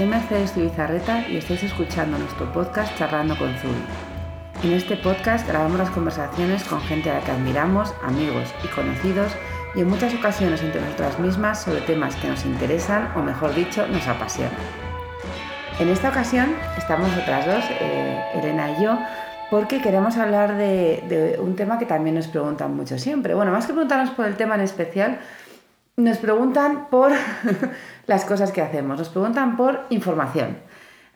soy 0.00 0.08
Mercedes 0.08 0.52
Tibizarreta 0.52 1.28
y 1.28 1.36
estáis 1.36 1.62
escuchando 1.62 2.16
nuestro 2.16 2.50
podcast 2.54 2.96
Charlando 2.96 3.36
con 3.36 3.54
Zubi. 3.58 3.84
En 4.62 4.72
este 4.72 4.96
podcast 4.96 5.46
grabamos 5.46 5.76
las 5.76 5.90
conversaciones 5.90 6.64
con 6.64 6.80
gente 6.80 7.10
a 7.10 7.18
la 7.18 7.20
que 7.20 7.32
admiramos, 7.32 7.92
amigos 8.02 8.48
y 8.64 8.68
conocidos 8.68 9.30
y 9.74 9.80
en 9.80 9.88
muchas 9.88 10.14
ocasiones 10.14 10.62
entre 10.62 10.80
nosotras 10.80 11.18
mismas 11.18 11.60
sobre 11.62 11.82
temas 11.82 12.16
que 12.16 12.28
nos 12.28 12.46
interesan 12.46 13.12
o 13.14 13.20
mejor 13.20 13.54
dicho 13.54 13.86
nos 13.88 14.08
apasionan. 14.08 14.54
En 15.78 15.90
esta 15.90 16.08
ocasión 16.08 16.56
estamos 16.78 17.10
otras 17.18 17.44
dos, 17.44 17.64
eh, 17.68 18.24
Elena 18.36 18.70
y 18.70 18.82
yo, 18.82 18.98
porque 19.50 19.82
queremos 19.82 20.16
hablar 20.16 20.56
de, 20.56 21.04
de, 21.10 21.38
un 21.38 21.56
tema 21.56 21.78
que 21.78 21.84
también 21.84 22.14
nos 22.14 22.28
preguntan 22.28 22.74
mucho 22.74 22.98
siempre. 22.98 23.34
Bueno, 23.34 23.52
más 23.52 23.66
que 23.66 23.74
preguntarnos 23.74 24.14
por 24.14 24.24
el 24.24 24.38
tema 24.38 24.54
en 24.54 24.62
especial, 24.62 25.20
nos 26.04 26.18
preguntan 26.18 26.88
por 26.90 27.12
las 28.06 28.24
cosas 28.24 28.52
que 28.52 28.60
hacemos, 28.60 28.98
nos 28.98 29.08
preguntan 29.08 29.56
por 29.56 29.86
información. 29.90 30.58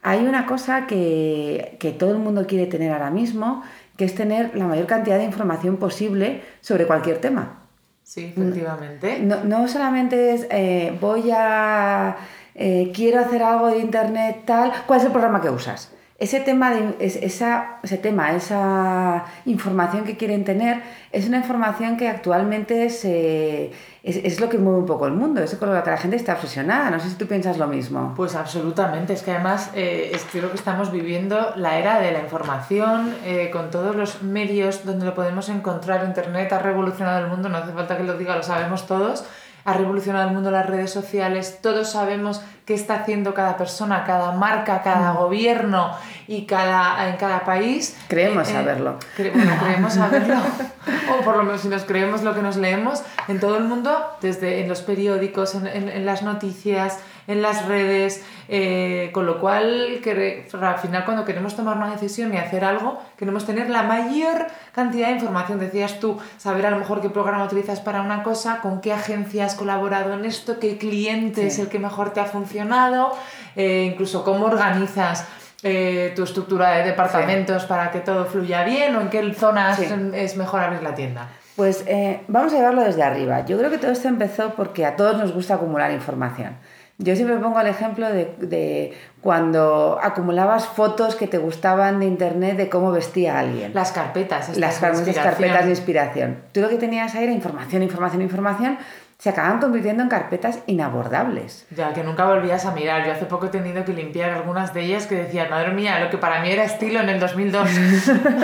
Hay 0.02 0.26
una 0.26 0.46
cosa 0.46 0.86
que, 0.86 1.76
que, 1.80 1.92
todo 1.92 2.12
el 2.12 2.18
mundo 2.18 2.46
quiere 2.46 2.66
tener 2.66 2.92
ahora 2.92 3.10
mismo, 3.10 3.62
que 3.96 4.04
es 4.04 4.14
tener 4.14 4.54
la 4.54 4.66
mayor 4.66 4.86
cantidad 4.86 5.18
de 5.18 5.24
información 5.24 5.78
posible 5.78 6.42
sobre 6.60 6.86
cualquier 6.86 7.20
tema. 7.20 7.64
Sí, 8.02 8.32
efectivamente. 8.36 9.18
No, 9.20 9.44
no 9.44 9.66
solamente 9.66 10.34
es 10.34 10.46
eh, 10.50 10.96
voy 11.00 11.30
a... 11.32 12.16
Eh, 12.54 12.92
quiero 12.94 13.18
hacer 13.18 13.42
algo 13.42 13.68
de 13.68 13.78
internet 13.78 14.42
tal, 14.44 14.72
¿cuál 14.86 15.00
es 15.00 15.06
el 15.06 15.10
programa 15.10 15.40
que 15.40 15.50
usas? 15.50 15.90
Ese 16.24 16.40
tema, 16.40 16.70
de, 16.70 16.96
esa, 16.98 17.78
ese 17.82 17.98
tema, 17.98 18.32
esa 18.32 19.26
información 19.44 20.04
que 20.04 20.16
quieren 20.16 20.44
tener, 20.44 20.82
es 21.12 21.28
una 21.28 21.36
información 21.36 21.98
que 21.98 22.08
actualmente 22.08 22.88
se, 22.88 23.72
es, 24.02 24.16
es, 24.16 24.40
lo 24.40 24.48
que 24.48 24.56
mueve 24.56 24.78
un 24.78 24.86
poco 24.86 25.06
el 25.06 25.12
mundo, 25.12 25.42
es 25.42 25.54
con 25.56 25.72
lo 25.72 25.82
que 25.82 25.90
la 25.90 25.98
gente 25.98 26.16
está 26.16 26.32
obsesionada. 26.32 26.90
No 26.90 26.98
sé 26.98 27.10
si 27.10 27.16
tú 27.16 27.26
piensas 27.26 27.58
lo 27.58 27.66
mismo. 27.66 28.14
Pues 28.16 28.34
absolutamente, 28.34 29.12
es 29.12 29.22
que 29.22 29.32
además 29.32 29.70
eh, 29.74 30.12
es, 30.14 30.26
creo 30.32 30.50
que 30.50 30.56
estamos 30.56 30.90
viviendo 30.90 31.52
la 31.56 31.78
era 31.78 32.00
de 32.00 32.10
la 32.10 32.20
información, 32.20 33.14
eh, 33.24 33.50
con 33.52 33.70
todos 33.70 33.94
los 33.94 34.22
medios 34.22 34.84
donde 34.84 35.04
lo 35.04 35.14
podemos 35.14 35.50
encontrar. 35.50 36.04
Internet 36.06 36.52
ha 36.54 36.58
revolucionado 36.58 37.24
el 37.24 37.30
mundo, 37.30 37.50
no 37.50 37.58
hace 37.58 37.72
falta 37.72 37.98
que 37.98 38.04
lo 38.04 38.16
diga, 38.16 38.34
lo 38.34 38.42
sabemos 38.42 38.86
todos 38.86 39.24
ha 39.64 39.72
revolucionado 39.72 40.28
el 40.28 40.34
mundo 40.34 40.50
las 40.50 40.66
redes 40.66 40.90
sociales, 40.90 41.58
todos 41.62 41.92
sabemos 41.92 42.42
qué 42.66 42.74
está 42.74 42.96
haciendo 42.96 43.34
cada 43.34 43.56
persona, 43.56 44.04
cada 44.04 44.32
marca, 44.32 44.82
cada 44.82 45.12
mm. 45.12 45.16
gobierno 45.16 45.90
y 46.26 46.46
cada, 46.46 47.08
en 47.08 47.16
cada 47.16 47.44
país. 47.44 47.96
Creemos 48.08 48.48
eh, 48.48 48.50
eh 48.50 48.54
saberlo. 48.54 48.98
bueno, 49.16 49.52
creemos 49.62 49.94
saberlo, 49.94 50.36
o 51.18 51.24
por 51.24 51.36
lo 51.36 51.42
menos 51.44 51.62
si 51.62 51.68
nos 51.68 51.84
creemos 51.84 52.22
lo 52.22 52.34
que 52.34 52.42
nos 52.42 52.56
leemos, 52.56 53.02
en 53.28 53.40
todo 53.40 53.56
el 53.56 53.64
mundo, 53.64 54.16
desde 54.20 54.60
en 54.60 54.68
los 54.68 54.82
periódicos, 54.82 55.54
en, 55.54 55.66
en, 55.66 55.88
en 55.88 56.06
las 56.06 56.22
noticias, 56.22 56.98
en 57.26 57.42
las 57.42 57.66
redes, 57.66 58.22
eh, 58.48 59.10
con 59.12 59.26
lo 59.26 59.40
cual 59.40 60.00
que, 60.02 60.46
al 60.60 60.78
final 60.78 61.04
cuando 61.04 61.24
queremos 61.24 61.56
tomar 61.56 61.76
una 61.76 61.90
decisión 61.90 62.34
y 62.34 62.36
hacer 62.36 62.64
algo, 62.64 63.00
queremos 63.16 63.46
tener 63.46 63.70
la 63.70 63.82
mayor 63.82 64.46
cantidad 64.72 65.08
de 65.08 65.14
información. 65.14 65.58
Decías 65.58 66.00
tú, 66.00 66.18
saber 66.36 66.66
a 66.66 66.70
lo 66.70 66.78
mejor 66.78 67.00
qué 67.00 67.10
programa 67.10 67.44
utilizas 67.44 67.80
para 67.80 68.02
una 68.02 68.22
cosa, 68.22 68.60
con 68.60 68.80
qué 68.80 68.92
agencia 68.92 69.46
has 69.46 69.54
colaborado 69.54 70.12
en 70.14 70.24
esto, 70.24 70.58
qué 70.58 70.76
cliente 70.78 71.46
es 71.46 71.58
el 71.58 71.68
que 71.68 71.78
mejor 71.78 72.12
te 72.12 72.20
ha 72.20 72.26
funcionado, 72.26 73.12
eh, 73.56 73.90
incluso 73.92 74.24
cómo 74.24 74.46
organizas. 74.46 75.26
Eh, 75.66 76.12
tu 76.14 76.24
estructura 76.24 76.72
de 76.72 76.84
departamentos 76.84 77.64
para 77.64 77.90
que 77.90 78.00
todo 78.00 78.26
fluya 78.26 78.64
bien 78.64 78.94
o 78.96 79.00
en 79.00 79.08
qué 79.08 79.32
zonas 79.32 79.80
es 79.80 80.36
mejor 80.36 80.60
abrir 80.60 80.82
la 80.82 80.94
tienda. 80.94 81.28
Pues 81.56 81.86
vamos 82.28 82.52
a 82.52 82.56
llevarlo 82.56 82.82
desde 82.82 83.02
arriba. 83.02 83.46
Yo 83.46 83.56
creo 83.56 83.70
que 83.70 83.78
todo 83.78 83.90
esto 83.90 84.08
empezó 84.08 84.50
porque 84.56 84.84
a 84.84 84.94
todos 84.94 85.16
nos 85.16 85.32
gusta 85.32 85.54
acumular 85.54 85.90
información. 85.90 86.58
Yo 86.98 87.16
siempre 87.16 87.36
pongo 87.38 87.60
el 87.60 87.66
ejemplo 87.66 88.08
de, 88.08 88.34
de, 88.38 88.92
cuando 89.20 89.98
acumulabas 90.00 90.66
fotos 90.66 91.16
que 91.16 91.26
te 91.26 91.38
gustaban 91.38 91.98
de 91.98 92.06
internet 92.06 92.56
de 92.56 92.68
cómo 92.68 92.92
vestía 92.92 93.40
alguien. 93.40 93.74
Las 93.74 93.90
carpetas. 93.90 94.56
Las 94.56 94.78
carpetas 94.78 95.64
de 95.64 95.70
inspiración. 95.70 96.38
Tú 96.52 96.60
lo 96.60 96.68
que 96.68 96.76
tenías 96.76 97.14
ahí 97.14 97.24
era 97.24 97.32
información, 97.32 97.82
información, 97.82 98.22
información 98.22 98.78
se 99.24 99.30
acaban 99.30 99.58
convirtiendo 99.58 100.02
en 100.02 100.10
carpetas 100.10 100.58
inabordables. 100.66 101.64
Ya, 101.74 101.94
que 101.94 102.04
nunca 102.04 102.26
volvías 102.26 102.66
a 102.66 102.72
mirar. 102.72 103.06
Yo 103.06 103.12
hace 103.12 103.24
poco 103.24 103.46
he 103.46 103.48
tenido 103.48 103.82
que 103.82 103.94
limpiar 103.94 104.32
algunas 104.32 104.74
de 104.74 104.82
ellas 104.82 105.06
que 105.06 105.14
decían, 105.14 105.48
madre 105.48 105.72
mía, 105.72 105.98
lo 105.98 106.10
que 106.10 106.18
para 106.18 106.42
mí 106.42 106.50
era 106.50 106.62
estilo 106.62 107.00
en 107.00 107.08
el 107.08 107.18
2002. 107.18 107.70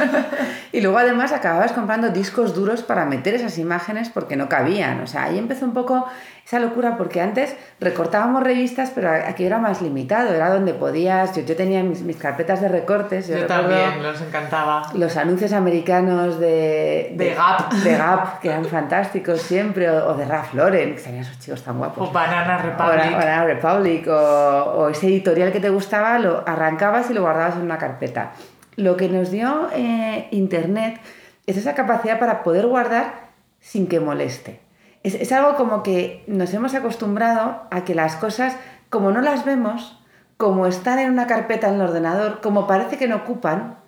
y 0.72 0.80
luego 0.80 0.96
además 0.96 1.32
acababas 1.32 1.72
comprando 1.72 2.08
discos 2.08 2.54
duros 2.54 2.80
para 2.80 3.04
meter 3.04 3.34
esas 3.34 3.58
imágenes 3.58 4.08
porque 4.08 4.36
no 4.36 4.48
cabían. 4.48 5.02
O 5.02 5.06
sea, 5.06 5.24
ahí 5.24 5.36
empezó 5.36 5.66
un 5.66 5.74
poco 5.74 6.08
esa 6.46 6.58
locura 6.58 6.96
porque 6.96 7.20
antes 7.20 7.54
recortábamos 7.78 8.42
revistas, 8.42 8.90
pero 8.92 9.10
aquí 9.10 9.44
era 9.44 9.58
más 9.58 9.82
limitado, 9.82 10.34
era 10.34 10.52
donde 10.52 10.74
podías, 10.74 11.36
yo, 11.36 11.42
yo 11.42 11.54
tenía 11.54 11.82
mis, 11.82 12.00
mis, 12.02 12.16
carpetas 12.16 12.60
de 12.60 12.68
recortes. 12.68 13.28
Yo, 13.28 13.46
también, 13.46 14.02
los 14.02 14.20
encantaba. 14.20 14.82
Los 14.94 15.16
anuncios 15.16 15.52
americanos 15.52 16.40
de, 16.40 17.12
de, 17.14 17.34
Gap. 17.34 17.70
De 17.72 17.96
Gap, 17.96 18.40
que 18.40 18.48
eran 18.48 18.64
fantásticos 18.64 19.42
siempre, 19.42 19.90
o, 19.90 20.08
o 20.08 20.14
de 20.14 20.24
Ralph 20.24 20.54
Lauren, 20.54 20.69
que 20.70 21.00
tenían 21.02 21.24
esos 21.24 21.38
chicos 21.38 21.62
tan 21.62 21.78
guapos. 21.78 22.08
O 22.08 22.12
Banana 22.12 22.58
Republic. 22.58 23.12
O, 23.12 23.16
Banana 23.16 23.44
Republic, 23.44 24.08
o, 24.08 24.12
o 24.12 24.88
ese 24.88 25.06
editorial 25.06 25.52
que 25.52 25.60
te 25.60 25.70
gustaba, 25.70 26.18
lo 26.18 26.42
arrancabas 26.46 27.10
y 27.10 27.14
lo 27.14 27.22
guardabas 27.22 27.56
en 27.56 27.62
una 27.62 27.78
carpeta. 27.78 28.32
Lo 28.76 28.96
que 28.96 29.08
nos 29.08 29.30
dio 29.30 29.68
eh, 29.74 30.28
Internet 30.30 31.00
es 31.46 31.56
esa 31.56 31.74
capacidad 31.74 32.18
para 32.18 32.42
poder 32.42 32.66
guardar 32.66 33.30
sin 33.58 33.86
que 33.86 34.00
moleste 34.00 34.60
es, 35.02 35.14
es 35.14 35.32
algo 35.32 35.56
como 35.56 35.82
que 35.82 36.24
nos 36.26 36.52
hemos 36.54 36.74
acostumbrado 36.74 37.62
a 37.70 37.84
que 37.84 37.94
las 37.94 38.16
cosas, 38.16 38.56
como 38.88 39.12
no 39.12 39.20
las 39.20 39.44
vemos, 39.44 39.98
como 40.36 40.66
están 40.66 40.98
en 40.98 41.10
una 41.10 41.26
carpeta 41.26 41.68
en 41.68 41.76
el 41.76 41.82
ordenador, 41.82 42.40
como 42.40 42.66
parece 42.66 42.98
que 42.98 43.08
no 43.08 43.16
ocupan, 43.16 43.78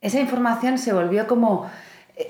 esa 0.00 0.20
información 0.20 0.78
se 0.78 0.92
volvió 0.92 1.26
como 1.26 1.70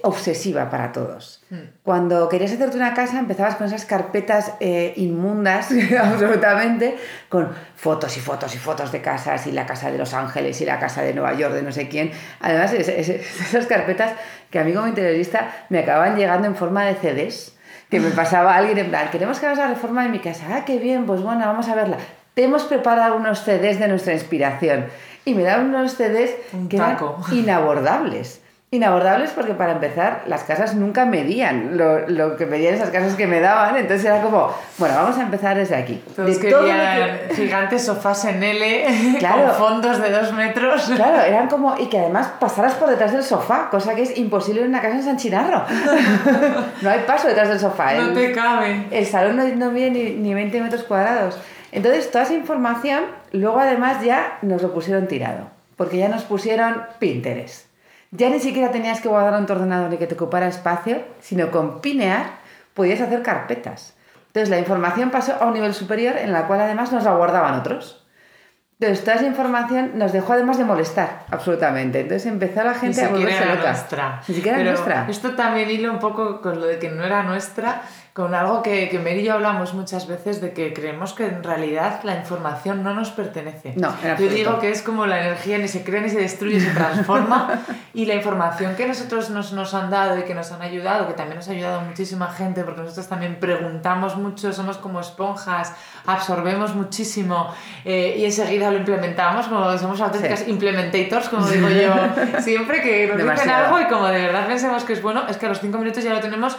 obsesiva 0.03 0.69
para 0.69 0.93
todos. 0.93 1.43
Hmm. 1.51 1.61
Cuando 1.83 2.29
querías 2.29 2.53
hacerte 2.53 2.77
una 2.77 2.95
casa 2.95 3.19
empezabas 3.19 3.57
con 3.57 3.67
esas 3.67 3.85
carpetas 3.85 4.55
eh, 4.61 4.93
inmundas, 4.97 5.71
absolutamente, 6.01 6.97
con 7.29 7.51
fotos 7.77 8.17
y 8.17 8.21
fotos 8.21 8.55
y 8.55 8.59
fotos 8.59 8.91
de 8.91 9.01
casas 9.01 9.47
y 9.47 9.53
la 9.53 9.65
casa 9.65 9.91
de 9.91 9.99
Los 9.99 10.15
Ángeles 10.15 10.61
y 10.61 10.65
la 10.65 10.79
casa 10.79 11.03
de 11.03 11.15
Nueva 11.15 11.35
York 11.35 11.55
de 11.55 11.63
no 11.63 11.73
sé 11.73 11.89
quién. 11.89 12.11
Además, 12.41 12.73
es, 12.73 12.89
es, 12.89 13.09
esas 13.09 13.67
carpetas 13.67 14.13
que 14.51 14.59
a 14.59 14.65
mí 14.65 14.73
como 14.73 14.89
interiorista 14.89 15.67
me 15.69 15.81
acaban 15.81 16.17
llegando 16.17 16.49
en 16.49 16.57
forma 16.57 16.85
de 16.85 16.95
CDs 16.95 17.53
que 17.91 18.01
me 18.01 18.11
pasaba 18.11 18.57
alguien 18.57 18.79
en 18.79 18.89
plan, 18.89 19.09
queremos 19.11 19.39
que 19.39 19.47
hagas 19.47 19.59
la 19.59 19.69
reforma 19.69 20.03
de 20.03 20.09
mi 20.09 20.19
casa, 20.19 20.47
ah, 20.51 20.65
qué 20.65 20.79
bien, 20.79 21.07
pues 21.07 21.23
bueno, 21.23 21.47
vamos 21.47 21.69
a 21.69 21.75
verla. 21.77 21.99
Te 22.35 22.45
hemos 22.45 22.65
preparado 22.65 23.17
unos 23.17 23.45
CDs 23.45 23.79
de 23.79 23.89
nuestra 23.89 24.13
inspiración. 24.13 24.87
Y 25.25 25.35
me 25.35 25.43
daban 25.43 25.75
unos 25.75 25.95
CDs 25.95 26.35
Un 26.53 26.69
que 26.69 26.77
taco. 26.77 27.19
eran 27.29 27.39
inabordables. 27.39 28.41
Inabordables 28.77 29.31
porque 29.31 29.55
para 29.55 29.73
empezar 29.73 30.25
las 30.27 30.45
casas 30.45 30.75
nunca 30.75 31.07
medían 31.07 31.79
lo, 31.79 32.07
lo, 32.09 32.37
que 32.37 32.45
medían 32.45 32.75
esas 32.75 32.91
casas 32.91 33.15
que 33.15 33.27
me 33.27 33.41
daban, 33.41 33.75
entonces 33.77 34.05
era 34.05 34.21
como, 34.21 34.55
bueno, 34.77 34.95
vamos 34.97 35.17
a 35.17 35.23
empezar 35.23 35.57
desde 35.57 35.77
aquí. 35.77 36.03
Todos 36.15 36.39
de 36.39 36.49
que... 36.49 37.35
gigantes 37.35 37.87
sofás 37.87 38.27
en 38.27 38.43
L 38.43 39.17
claro, 39.19 39.47
con 39.47 39.55
fondos 39.55 40.03
de 40.03 40.11
dos 40.11 40.31
metros. 40.35 40.91
Claro, 40.95 41.23
eran 41.23 41.49
como, 41.49 41.75
y 41.79 41.87
que 41.87 41.99
además 41.99 42.29
pasaras 42.39 42.75
por 42.75 42.91
detrás 42.91 43.13
del 43.13 43.23
sofá, 43.23 43.71
cosa 43.71 43.95
que 43.95 44.03
es 44.03 44.19
imposible 44.19 44.61
en 44.61 44.69
una 44.69 44.83
casa 44.83 44.97
en 44.97 45.05
San 45.05 45.17
Chinarro. 45.17 45.65
no 46.83 46.91
hay 46.91 47.01
paso 47.07 47.29
detrás 47.29 47.49
del 47.49 47.59
sofá. 47.59 47.95
No 47.95 48.13
te 48.13 48.33
cabe. 48.33 48.89
El 48.91 49.07
salón 49.07 49.37
no, 49.37 49.49
no 49.49 49.71
mide 49.71 49.91
ni, 49.91 50.11
ni 50.11 50.35
20 50.35 50.61
metros 50.61 50.83
cuadrados. 50.83 51.39
Entonces, 51.73 52.11
toda 52.11 52.25
esa 52.25 52.35
información, 52.35 53.05
luego 53.33 53.59
además 53.59 54.05
ya 54.05 54.37
nos 54.43 54.61
lo 54.61 54.75
pusieron 54.75 55.09
tirado, 55.09 55.49
porque 55.77 55.97
ya 55.97 56.11
nos 56.11 56.25
pusieron 56.25 56.83
Pinterest 56.99 57.66
ya 58.17 58.31
ni 58.31 58.41
siquiera 58.41 58.71
tenías 58.71 59.01
que 59.01 59.09
guardar 59.09 59.39
en 59.39 59.47
tu 59.47 59.53
ordenador 59.53 59.93
y 59.93 59.99
que 59.99 60.07
te 60.07 60.15
ocupara 60.15 60.49
espacio, 60.49 61.03
sino 61.21 61.51
con 61.51 61.81
Pinear 61.81 62.27
podías 62.75 63.01
hacer 63.01 63.23
carpetas. 63.23 63.95
Entonces 64.29 64.51
la 64.51 64.59
información 64.59 65.11
pasó 65.11 65.35
a 65.41 65.47
un 65.47 65.55
nivel 65.55 65.75
superior 65.75 66.17
en 66.17 66.33
la 66.33 66.47
cual 66.47 66.61
además 66.61 66.93
nos 66.93 67.05
la 67.05 67.15
guardaban 67.15 67.55
otros. 67.55 68.07
Entonces 68.79 69.03
toda 69.03 69.17
esa 69.17 69.27
información 69.27 69.93
nos 69.95 70.13
dejó 70.13 70.35
además 70.35 70.59
de 70.59 70.65
molestar, 70.65 71.25
absolutamente. 71.31 72.01
Entonces 72.01 72.27
empezó 72.27 72.63
la 72.63 72.75
gente 72.75 73.03
a 73.03 73.09
volverse 73.09 73.43
era 73.43 73.55
loca. 73.55 73.71
Nuestra. 73.71 74.23
Ni 74.29 74.35
siquiera 74.35 74.59
Pero 74.59 74.71
nuestra. 74.73 75.07
Esto 75.09 75.35
también 75.35 75.71
hilo 75.71 75.91
un 75.91 75.99
poco 75.99 76.43
con 76.43 76.61
lo 76.61 76.67
de 76.67 76.79
que 76.79 76.91
no 76.91 77.03
era 77.03 77.23
nuestra, 77.23 77.83
con 78.17 78.35
algo 78.35 78.63
que, 78.63 78.89
que 78.89 78.99
Mary 78.99 79.21
y 79.21 79.25
yo 79.25 79.35
hablamos 79.35 79.75
muchas 79.75 80.07
veces 80.07 80.41
de 80.41 80.55
que 80.55 80.73
creemos 80.73 81.13
que 81.13 81.27
en 81.27 81.45
realidad 81.45 82.01
la 82.03 82.15
información 82.17 82.83
no 82.83 82.95
nos 82.95 83.11
pertenece. 83.11 83.75
No, 83.77 83.95
Yo 84.19 84.29
digo 84.29 84.59
que 84.59 84.71
es 84.71 84.81
como 84.81 85.05
la 85.05 85.21
energía 85.21 85.59
ni 85.59 85.69
se 85.69 85.85
crea 85.85 86.01
ni 86.01 86.09
se 86.09 86.21
destruye, 86.21 86.59
se 86.59 86.71
transforma 86.71 87.61
y 87.93 88.07
la 88.07 88.15
información 88.15 88.75
que 88.75 88.87
nosotros 88.87 89.29
nos, 89.29 89.53
nos 89.53 89.75
han 89.75 89.91
dado 89.91 90.19
y 90.19 90.23
que 90.23 90.35
nos 90.35 90.51
han 90.51 90.63
ayudado, 90.63 91.07
que 91.09 91.13
también 91.13 91.37
nos 91.37 91.47
ha 91.49 91.51
ayudado 91.51 91.83
muchísima 91.83 92.29
gente, 92.29 92.65
porque 92.65 92.81
nosotros 92.81 93.07
también 93.07 93.37
preguntamos 93.39 94.17
mucho, 94.17 94.51
somos 94.51 94.79
como 94.79 94.99
esponjas, 94.99 95.75
absorbemos 96.07 96.75
muchísimo 96.75 97.53
eh, 97.85 98.17
y 98.17 98.25
enseguida 98.25 98.71
lo 98.71 98.79
implementamos, 98.79 99.47
como 99.49 99.77
somos 99.77 100.01
auténticas 100.01 100.41
sí. 100.41 100.51
implementators, 100.51 101.29
como 101.29 101.47
digo 101.47 101.69
yo, 101.69 101.93
siempre 102.41 102.81
que 102.81 103.09
nos 103.09 103.19
dicen 103.19 103.51
algo 103.51 103.79
y 103.79 103.85
como 103.89 104.07
de 104.07 104.23
verdad 104.23 104.47
pensemos 104.47 104.85
que 104.85 104.95
es 104.95 105.03
bueno, 105.03 105.29
es 105.29 105.37
que 105.37 105.45
a 105.45 105.51
los 105.51 105.61
cinco 105.61 105.77
minutos 105.77 106.03
ya 106.03 106.15
lo 106.15 106.21
tenemos 106.21 106.57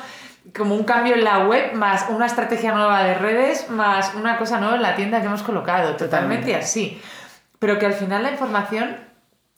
como 0.56 0.76
un 0.76 0.84
cambio 0.84 1.16
en 1.16 1.24
la 1.24 1.48
web, 1.48 1.74
más 1.74 2.06
una 2.10 2.26
estrategia 2.26 2.74
nueva 2.74 3.04
de 3.04 3.14
redes, 3.16 3.70
más 3.70 4.14
una 4.16 4.38
cosa 4.38 4.60
nueva 4.60 4.76
en 4.76 4.82
la 4.82 4.96
tienda 4.96 5.20
que 5.20 5.28
hemos 5.28 5.44
colocado. 5.44 5.96
Totalmente, 5.96 6.56
así. 6.56 7.02
Pero 7.60 7.80
que 7.80 7.86
al 7.86 7.94
final 7.94 8.24
la 8.24 8.32
información 8.32 8.98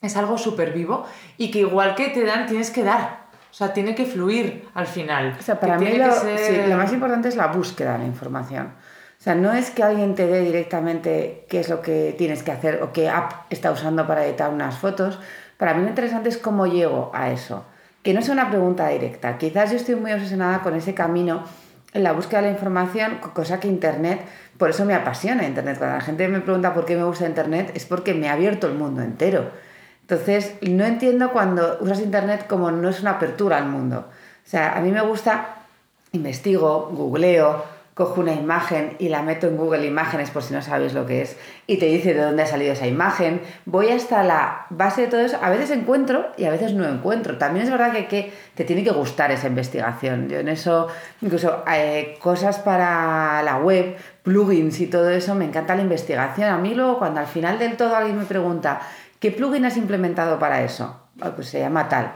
es 0.02 0.16
algo 0.16 0.38
súper 0.38 0.72
vivo 0.74 1.06
y 1.38 1.52
que 1.52 1.60
igual 1.60 1.96
que 1.96 2.10
te 2.10 2.24
dan, 2.24 2.46
tienes 2.46 2.72
que 2.72 2.84
dar. 2.84 3.28
O 3.52 3.54
sea, 3.54 3.74
tiene 3.74 3.96
que 3.96 4.06
fluir 4.06 4.70
al 4.74 4.88
final. 4.88 5.36
O 5.40 5.42
sea, 5.42 5.60
para 5.60 5.78
mí 5.78 5.90
lo, 5.98 6.06
lo 6.68 6.78
más 6.78 6.94
importante 6.94 7.30
es 7.30 7.36
la 7.36 7.48
búsqueda 7.48 7.94
de 7.94 8.00
la 8.00 8.06
información. 8.06 8.74
O 9.20 9.22
sea, 9.22 9.36
no 9.36 9.52
es 9.52 9.72
que 9.72 9.84
alguien 9.84 10.16
te 10.16 10.28
dé 10.28 10.42
directamente 10.42 11.46
qué 11.50 11.60
es 11.60 11.68
lo 11.68 11.82
que 11.82 12.16
tienes 12.18 12.44
que 12.44 12.52
hacer 12.52 12.82
o 12.84 12.94
qué 12.94 13.10
app 13.10 13.52
está 13.52 13.72
usando 13.72 14.08
para 14.08 14.26
editar 14.26 14.50
unas 14.50 14.78
fotos. 14.78 15.20
Para 15.58 15.74
mí 15.74 15.82
lo 15.82 15.90
interesante 15.90 16.30
es 16.30 16.38
cómo 16.38 16.68
llego 16.68 17.12
a 17.14 17.32
eso 17.32 17.66
que 18.10 18.16
no 18.16 18.24
sea 18.24 18.34
una 18.34 18.50
pregunta 18.50 18.88
directa. 18.88 19.38
Quizás 19.38 19.70
yo 19.70 19.78
estoy 19.78 19.94
muy 19.94 20.12
obsesionada 20.12 20.64
con 20.64 20.74
ese 20.74 20.96
camino 20.96 21.44
en 21.94 22.02
la 22.02 22.12
búsqueda 22.12 22.42
de 22.42 22.48
la 22.48 22.54
información, 22.54 23.20
cosa 23.36 23.60
que 23.60 23.68
Internet, 23.68 24.22
por 24.58 24.72
eso 24.72 24.84
me 24.84 24.96
apasiona 24.96 25.46
Internet. 25.46 25.78
Cuando 25.78 25.98
la 25.98 26.02
gente 26.02 26.28
me 26.28 26.42
pregunta 26.42 26.74
por 26.74 26.88
qué 26.88 26.96
me 26.96 27.04
gusta 27.04 27.28
Internet, 27.28 27.72
es 27.76 27.86
porque 27.86 28.16
me 28.16 28.28
ha 28.28 28.34
abierto 28.34 28.66
el 28.66 28.74
mundo 28.74 29.04
entero. 29.04 29.52
Entonces, 30.02 30.56
no 30.64 30.86
entiendo 30.86 31.32
cuando 31.32 31.78
usas 31.82 32.00
Internet 32.00 32.48
como 32.48 32.72
no 32.72 32.90
es 32.90 33.00
una 33.00 33.12
apertura 33.12 33.58
al 33.58 33.68
mundo. 33.68 34.08
O 34.44 34.50
sea, 34.50 34.76
a 34.76 34.82
mí 34.82 34.90
me 34.90 35.02
gusta, 35.02 35.58
investigo, 36.12 36.90
googleo, 36.92 37.64
cojo 38.00 38.22
una 38.22 38.32
imagen 38.32 38.96
y 38.98 39.10
la 39.10 39.24
meto 39.24 39.46
en 39.46 39.58
Google 39.58 39.86
Imágenes 39.86 40.32
por 40.32 40.42
si 40.42 40.54
no 40.54 40.62
sabéis 40.62 40.94
lo 40.94 41.06
que 41.06 41.22
es 41.22 41.36
y 41.68 41.80
te 41.80 41.88
dice 41.88 42.14
de 42.14 42.22
dónde 42.22 42.44
ha 42.44 42.46
salido 42.46 42.72
esa 42.72 42.88
imagen. 42.88 43.42
Voy 43.66 43.90
hasta 43.90 44.24
la 44.24 44.68
base 44.70 45.02
de 45.02 45.08
todo 45.08 45.20
eso. 45.20 45.38
A 45.42 45.50
veces 45.50 45.70
encuentro 45.72 46.28
y 46.38 46.46
a 46.46 46.50
veces 46.50 46.74
no 46.74 46.88
encuentro. 46.88 47.38
También 47.38 47.66
es 47.66 47.70
verdad 47.70 47.92
que, 47.92 48.08
que 48.08 48.32
te 48.56 48.64
tiene 48.64 48.86
que 48.86 48.92
gustar 48.92 49.34
esa 49.34 49.48
investigación. 49.48 50.30
Yo 50.30 50.40
en 50.40 50.48
eso, 50.48 50.88
incluso 51.22 51.62
eh, 51.70 52.16
cosas 52.22 52.60
para 52.60 53.44
la 53.44 53.58
web, 53.58 53.98
plugins 54.24 54.80
y 54.80 54.88
todo 54.88 55.10
eso, 55.10 55.36
me 55.36 55.44
encanta 55.44 55.76
la 55.76 55.82
investigación. 55.82 56.48
A 56.48 56.58
mí 56.58 56.74
luego 56.74 57.00
cuando 57.00 57.20
al 57.20 57.28
final 57.28 57.60
del 57.60 57.76
todo 57.76 57.98
alguien 57.98 58.18
me 58.18 58.24
pregunta, 58.24 58.80
¿qué 59.20 59.30
plugin 59.30 59.66
has 59.66 59.76
implementado 59.76 60.40
para 60.40 60.64
eso? 60.64 61.02
Ah, 61.20 61.34
pues 61.36 61.50
se 61.50 61.60
llama 61.60 61.90
tal 61.90 62.14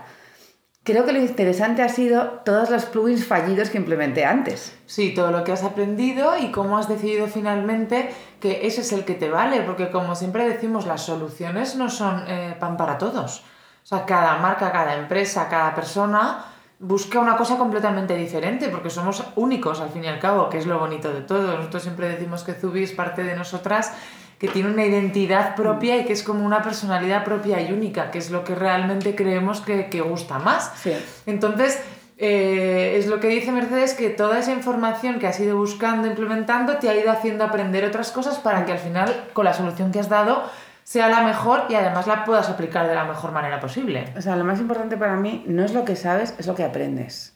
Creo 0.83 1.05
que 1.05 1.13
lo 1.13 1.19
interesante 1.19 1.81
ha 1.81 1.87
sido 1.87 2.41
todos 2.43 2.69
los 2.69 2.83
plugins 2.85 3.25
fallidos 3.25 3.69
que 3.69 3.77
implementé 3.77 4.25
antes. 4.25 4.77
Sí, 4.85 5.13
todo 5.13 5.31
lo 5.31 5.45
que 5.45 5.53
has 5.53 5.63
aprendido 5.63 6.37
y 6.37 6.51
cómo 6.51 6.77
has 6.77 6.89
decidido 6.89 7.27
finalmente 7.27 8.13
que 8.41 8.67
ese 8.67 8.81
es 8.81 8.91
el 8.91 9.05
que 9.05 9.13
te 9.13 9.29
vale, 9.29 9.61
porque 9.61 9.89
como 9.91 10.13
siempre 10.13 10.45
decimos, 10.45 10.85
las 10.85 11.03
soluciones 11.03 11.77
no 11.77 11.89
son 11.89 12.25
eh, 12.27 12.57
pan 12.59 12.75
para 12.75 12.97
todos. 12.97 13.45
O 13.81 13.85
sea, 13.85 14.05
cada 14.05 14.37
marca, 14.39 14.73
cada 14.73 14.95
empresa, 14.95 15.47
cada 15.47 15.73
persona 15.73 16.47
busca 16.79 17.19
una 17.19 17.37
cosa 17.37 17.57
completamente 17.57 18.17
diferente, 18.17 18.67
porque 18.67 18.89
somos 18.89 19.23
únicos 19.37 19.79
al 19.79 19.89
fin 19.89 20.03
y 20.03 20.07
al 20.07 20.19
cabo, 20.19 20.49
que 20.49 20.57
es 20.57 20.65
lo 20.65 20.79
bonito 20.79 21.13
de 21.13 21.21
todo. 21.21 21.55
Nosotros 21.55 21.83
siempre 21.83 22.09
decimos 22.09 22.43
que 22.43 22.55
Zubi 22.55 22.83
es 22.83 22.91
parte 22.91 23.23
de 23.23 23.37
nosotras 23.37 23.93
que 24.43 24.49
tiene 24.49 24.69
una 24.69 24.85
identidad 24.85 25.55
propia 25.55 25.95
y 25.95 26.03
que 26.03 26.11
es 26.11 26.21
como 26.21 26.45
una 26.45 26.61
personalidad 26.61 27.23
propia 27.23 27.61
y 27.61 27.71
única, 27.71 28.11
que 28.11 28.17
es 28.17 28.29
lo 28.29 28.43
que 28.43 28.55
realmente 28.55 29.15
creemos 29.15 29.61
que, 29.61 29.87
que 29.87 30.01
gusta 30.01 30.37
más. 30.37 30.69
Entonces, 31.25 31.79
eh, 32.17 32.97
es 32.97 33.07
lo 33.07 33.21
que 33.21 33.29
dice 33.29 33.53
Mercedes, 33.53 33.93
que 33.93 34.09
toda 34.09 34.39
esa 34.39 34.51
información 34.51 35.17
que 35.17 35.27
has 35.27 35.39
ido 35.39 35.55
buscando, 35.55 36.09
implementando, 36.09 36.75
te 36.75 36.89
ha 36.89 36.93
ido 36.93 37.09
haciendo 37.09 37.45
aprender 37.45 37.85
otras 37.85 38.11
cosas 38.11 38.37
para 38.37 38.65
que 38.65 38.73
al 38.73 38.79
final, 38.79 39.29
con 39.31 39.45
la 39.45 39.53
solución 39.53 39.93
que 39.93 40.01
has 40.01 40.09
dado, 40.09 40.43
sea 40.83 41.07
la 41.07 41.21
mejor 41.21 41.67
y 41.69 41.75
además 41.75 42.05
la 42.05 42.25
puedas 42.25 42.49
aplicar 42.49 42.89
de 42.89 42.95
la 42.95 43.05
mejor 43.05 43.31
manera 43.31 43.61
posible. 43.61 44.11
O 44.17 44.21
sea, 44.21 44.35
lo 44.35 44.43
más 44.43 44.59
importante 44.59 44.97
para 44.97 45.15
mí 45.15 45.45
no 45.47 45.63
es 45.63 45.73
lo 45.73 45.85
que 45.85 45.95
sabes, 45.95 46.35
es 46.37 46.47
lo 46.47 46.53
que 46.53 46.65
aprendes. 46.65 47.33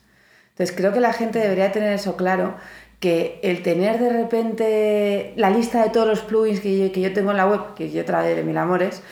Entonces 0.50 0.76
creo 0.76 0.92
que 0.92 1.00
la 1.00 1.14
gente 1.14 1.38
debería 1.38 1.72
tener 1.72 1.94
eso 1.94 2.18
claro, 2.18 2.56
que 3.00 3.38
el 3.42 3.62
tener 3.62 3.98
de 3.98 4.10
repente 4.10 5.32
la 5.36 5.50
lista 5.50 5.82
de 5.82 5.90
todos 5.90 6.06
los 6.06 6.20
plugins 6.20 6.60
que 6.60 6.78
yo, 6.78 6.92
que 6.92 7.00
yo 7.00 7.12
tengo 7.12 7.30
en 7.30 7.36
la 7.36 7.46
web, 7.46 7.74
que 7.74 7.90
yo 7.90 8.04
trae 8.04 8.34
de 8.34 8.42
mil 8.42 8.58
amores, 8.58 9.02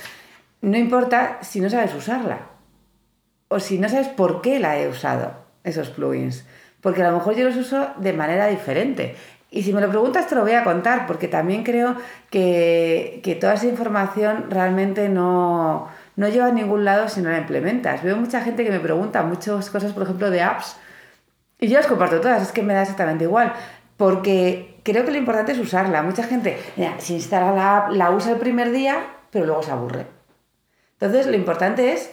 no 0.60 0.76
importa 0.76 1.38
si 1.42 1.60
no 1.60 1.70
sabes 1.70 1.94
usarla 1.94 2.48
o 3.48 3.60
si 3.60 3.78
no 3.78 3.88
sabes 3.88 4.08
por 4.08 4.42
qué 4.42 4.58
la 4.58 4.78
he 4.78 4.88
usado, 4.88 5.34
esos 5.62 5.90
plugins. 5.90 6.44
Porque 6.80 7.02
a 7.02 7.10
lo 7.10 7.16
mejor 7.16 7.36
yo 7.36 7.44
los 7.44 7.56
uso 7.56 7.88
de 7.98 8.12
manera 8.12 8.48
diferente. 8.48 9.14
Y 9.50 9.62
si 9.62 9.72
me 9.72 9.80
lo 9.80 9.88
preguntas 9.88 10.26
te 10.26 10.34
lo 10.34 10.42
voy 10.42 10.52
a 10.52 10.64
contar, 10.64 11.06
porque 11.06 11.28
también 11.28 11.62
creo 11.62 11.94
que, 12.30 13.20
que 13.22 13.36
toda 13.36 13.54
esa 13.54 13.66
información 13.66 14.50
realmente 14.50 15.08
no, 15.08 15.88
no 16.16 16.28
lleva 16.28 16.46
a 16.46 16.52
ningún 16.52 16.84
lado 16.84 17.08
si 17.08 17.20
no 17.20 17.30
la 17.30 17.38
implementas. 17.38 18.02
Veo 18.02 18.16
mucha 18.16 18.40
gente 18.40 18.64
que 18.64 18.70
me 18.70 18.80
pregunta 18.80 19.22
muchas 19.22 19.70
cosas, 19.70 19.92
por 19.92 20.02
ejemplo, 20.02 20.30
de 20.30 20.42
apps, 20.42 20.76
y 21.58 21.68
yo 21.68 21.78
las 21.78 21.86
comparto 21.86 22.20
todas, 22.20 22.42
es 22.42 22.52
que 22.52 22.62
me 22.62 22.74
da 22.74 22.82
exactamente 22.82 23.24
igual 23.24 23.54
porque 23.96 24.80
creo 24.82 25.04
que 25.04 25.10
lo 25.10 25.18
importante 25.18 25.52
es 25.52 25.58
usarla. 25.58 26.02
Mucha 26.02 26.24
gente, 26.24 26.58
mira, 26.76 26.94
si 26.98 27.14
instala 27.14 27.52
la 27.52 27.76
app, 27.76 27.92
la 27.92 28.10
usa 28.10 28.32
el 28.32 28.38
primer 28.38 28.70
día, 28.72 29.04
pero 29.30 29.46
luego 29.46 29.62
se 29.62 29.70
aburre. 29.70 30.06
Entonces, 30.98 31.26
lo 31.26 31.36
importante 31.36 31.92
es 31.92 32.10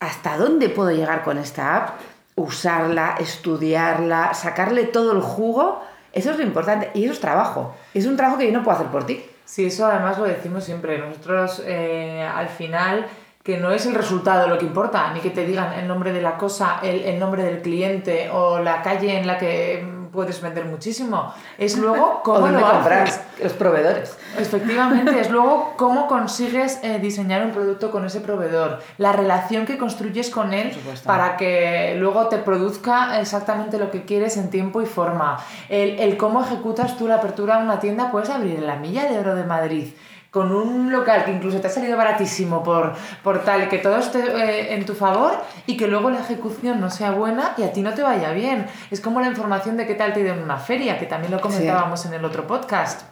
hasta 0.00 0.36
dónde 0.36 0.68
puedo 0.68 0.90
llegar 0.90 1.22
con 1.22 1.38
esta 1.38 1.76
app, 1.76 2.00
usarla, 2.34 3.16
estudiarla, 3.18 4.34
sacarle 4.34 4.84
todo 4.84 5.12
el 5.12 5.20
jugo. 5.20 5.82
Eso 6.12 6.30
es 6.30 6.36
lo 6.36 6.42
importante 6.42 6.90
y 6.94 7.04
eso 7.04 7.12
es 7.12 7.20
trabajo. 7.20 7.74
Es 7.94 8.06
un 8.06 8.16
trabajo 8.16 8.38
que 8.38 8.46
yo 8.46 8.52
no 8.52 8.64
puedo 8.64 8.76
hacer 8.76 8.90
por 8.90 9.04
ti. 9.04 9.24
Sí, 9.44 9.66
eso 9.66 9.86
además 9.86 10.18
lo 10.18 10.24
decimos 10.24 10.64
siempre. 10.64 10.98
Nosotros 10.98 11.62
eh, 11.64 12.22
al 12.22 12.48
final 12.48 13.06
que 13.42 13.58
no 13.58 13.70
es 13.70 13.86
el 13.86 13.94
resultado 13.94 14.48
lo 14.48 14.58
que 14.58 14.66
importa, 14.66 15.12
ni 15.12 15.20
que 15.20 15.30
te 15.30 15.46
digan 15.46 15.72
el 15.74 15.86
nombre 15.86 16.12
de 16.12 16.20
la 16.20 16.36
cosa, 16.36 16.80
el, 16.82 17.04
el 17.04 17.20
nombre 17.20 17.44
del 17.44 17.62
cliente 17.62 18.28
o 18.32 18.58
la 18.58 18.82
calle 18.82 19.16
en 19.16 19.26
la 19.26 19.38
que 19.38 19.95
puedes 20.16 20.40
vender 20.40 20.64
muchísimo. 20.64 21.32
Es 21.56 21.78
luego 21.78 22.22
cómo 22.24 22.48
lo 22.48 22.60
compras 22.60 23.20
los 23.40 23.52
proveedores. 23.52 24.16
Efectivamente, 24.36 25.20
es 25.20 25.30
luego 25.36 25.74
cómo 25.76 26.08
consigues 26.08 26.80
eh, 26.82 26.98
diseñar 26.98 27.46
un 27.46 27.52
producto 27.52 27.92
con 27.92 28.04
ese 28.04 28.20
proveedor, 28.20 28.82
la 28.98 29.12
relación 29.12 29.64
que 29.64 29.78
construyes 29.78 30.30
con 30.30 30.52
él 30.52 30.76
para 31.04 31.36
que 31.36 31.94
luego 31.98 32.26
te 32.26 32.38
produzca 32.38 33.20
exactamente 33.20 33.78
lo 33.78 33.92
que 33.92 34.04
quieres 34.04 34.36
en 34.36 34.50
tiempo 34.50 34.82
y 34.82 34.86
forma, 34.86 35.38
el, 35.68 36.00
el 36.00 36.16
cómo 36.16 36.42
ejecutas 36.42 36.96
tú 36.96 37.06
la 37.06 37.16
apertura 37.16 37.58
de 37.58 37.64
una 37.64 37.78
tienda, 37.78 38.10
puedes 38.10 38.30
abrir 38.30 38.56
en 38.56 38.66
la 38.66 38.76
milla 38.76 39.04
de 39.04 39.18
oro 39.18 39.36
de 39.36 39.44
Madrid 39.44 39.92
con 40.36 40.52
un 40.52 40.92
local 40.92 41.24
que 41.24 41.30
incluso 41.30 41.62
te 41.62 41.68
ha 41.68 41.70
salido 41.70 41.96
baratísimo 41.96 42.62
por, 42.62 42.92
por 43.22 43.42
tal, 43.42 43.70
que 43.70 43.78
todo 43.78 43.96
esté 43.96 44.18
eh, 44.18 44.74
en 44.74 44.84
tu 44.84 44.92
favor 44.92 45.32
y 45.66 45.78
que 45.78 45.88
luego 45.88 46.10
la 46.10 46.20
ejecución 46.20 46.78
no 46.78 46.90
sea 46.90 47.10
buena 47.10 47.54
y 47.56 47.62
a 47.62 47.72
ti 47.72 47.80
no 47.80 47.94
te 47.94 48.02
vaya 48.02 48.32
bien. 48.32 48.66
Es 48.90 49.00
como 49.00 49.22
la 49.22 49.28
información 49.28 49.78
de 49.78 49.86
qué 49.86 49.94
tal 49.94 50.12
te 50.12 50.20
ido 50.20 50.34
en 50.34 50.42
una 50.42 50.58
feria, 50.58 50.98
que 50.98 51.06
también 51.06 51.32
lo 51.32 51.40
comentábamos 51.40 52.04
en 52.04 52.12
el 52.12 52.22
otro 52.22 52.46
podcast. 52.46 53.04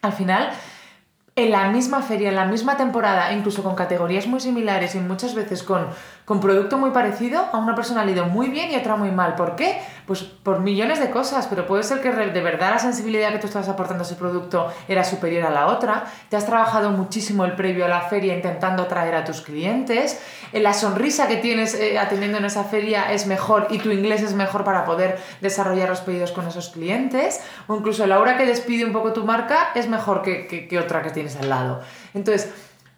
Al 0.00 0.14
final, 0.14 0.54
en 1.36 1.50
la 1.50 1.68
misma 1.70 2.02
feria, 2.02 2.28
en 2.28 2.36
la 2.36 2.44
misma 2.44 2.76
temporada, 2.76 3.32
incluso 3.32 3.62
con 3.62 3.74
categorías 3.74 4.26
muy 4.26 4.40
similares 4.40 4.94
y 4.94 5.00
muchas 5.00 5.34
veces 5.34 5.62
con 5.62 5.88
con 6.24 6.40
producto 6.40 6.78
muy 6.78 6.90
parecido, 6.90 7.46
a 7.52 7.58
una 7.58 7.74
persona 7.74 8.02
le 8.02 8.12
ha 8.12 8.14
ido 8.14 8.26
muy 8.26 8.48
bien 8.48 8.70
y 8.70 8.74
a 8.74 8.78
otra 8.78 8.96
muy 8.96 9.10
mal. 9.10 9.34
¿Por 9.34 9.56
qué? 9.56 9.78
Pues 10.06 10.22
por 10.22 10.60
millones 10.60 10.98
de 10.98 11.10
cosas, 11.10 11.46
pero 11.48 11.66
puede 11.66 11.82
ser 11.82 12.00
que 12.00 12.10
de 12.10 12.40
verdad 12.40 12.70
la 12.70 12.78
sensibilidad 12.78 13.30
que 13.32 13.38
tú 13.38 13.46
estás 13.46 13.68
aportando 13.68 14.04
a 14.04 14.06
ese 14.06 14.16
producto 14.16 14.72
era 14.88 15.04
superior 15.04 15.44
a 15.44 15.50
la 15.50 15.66
otra, 15.66 16.04
te 16.30 16.36
has 16.36 16.46
trabajado 16.46 16.90
muchísimo 16.90 17.44
el 17.44 17.52
previo 17.52 17.84
a 17.84 17.88
la 17.88 18.00
feria 18.02 18.34
intentando 18.34 18.84
atraer 18.84 19.14
a 19.14 19.24
tus 19.24 19.42
clientes, 19.42 20.20
eh, 20.52 20.60
la 20.60 20.72
sonrisa 20.72 21.26
que 21.28 21.36
tienes 21.36 21.74
eh, 21.74 21.98
atendiendo 21.98 22.38
en 22.38 22.46
esa 22.46 22.64
feria 22.64 23.12
es 23.12 23.26
mejor 23.26 23.68
y 23.70 23.78
tu 23.78 23.90
inglés 23.90 24.22
es 24.22 24.34
mejor 24.34 24.64
para 24.64 24.84
poder 24.84 25.18
desarrollar 25.40 25.88
los 25.88 26.00
pedidos 26.00 26.32
con 26.32 26.46
esos 26.46 26.70
clientes, 26.70 27.40
o 27.66 27.76
incluso 27.76 28.06
la 28.06 28.18
hora 28.18 28.36
que 28.36 28.46
despide 28.46 28.84
un 28.84 28.92
poco 28.92 29.12
tu 29.12 29.24
marca 29.24 29.70
es 29.74 29.88
mejor 29.88 30.22
que, 30.22 30.46
que, 30.46 30.68
que 30.68 30.78
otra 30.78 31.02
que 31.02 31.10
tienes 31.10 31.23
al 31.36 31.48
lado. 31.48 31.80
Entonces, 32.14 32.50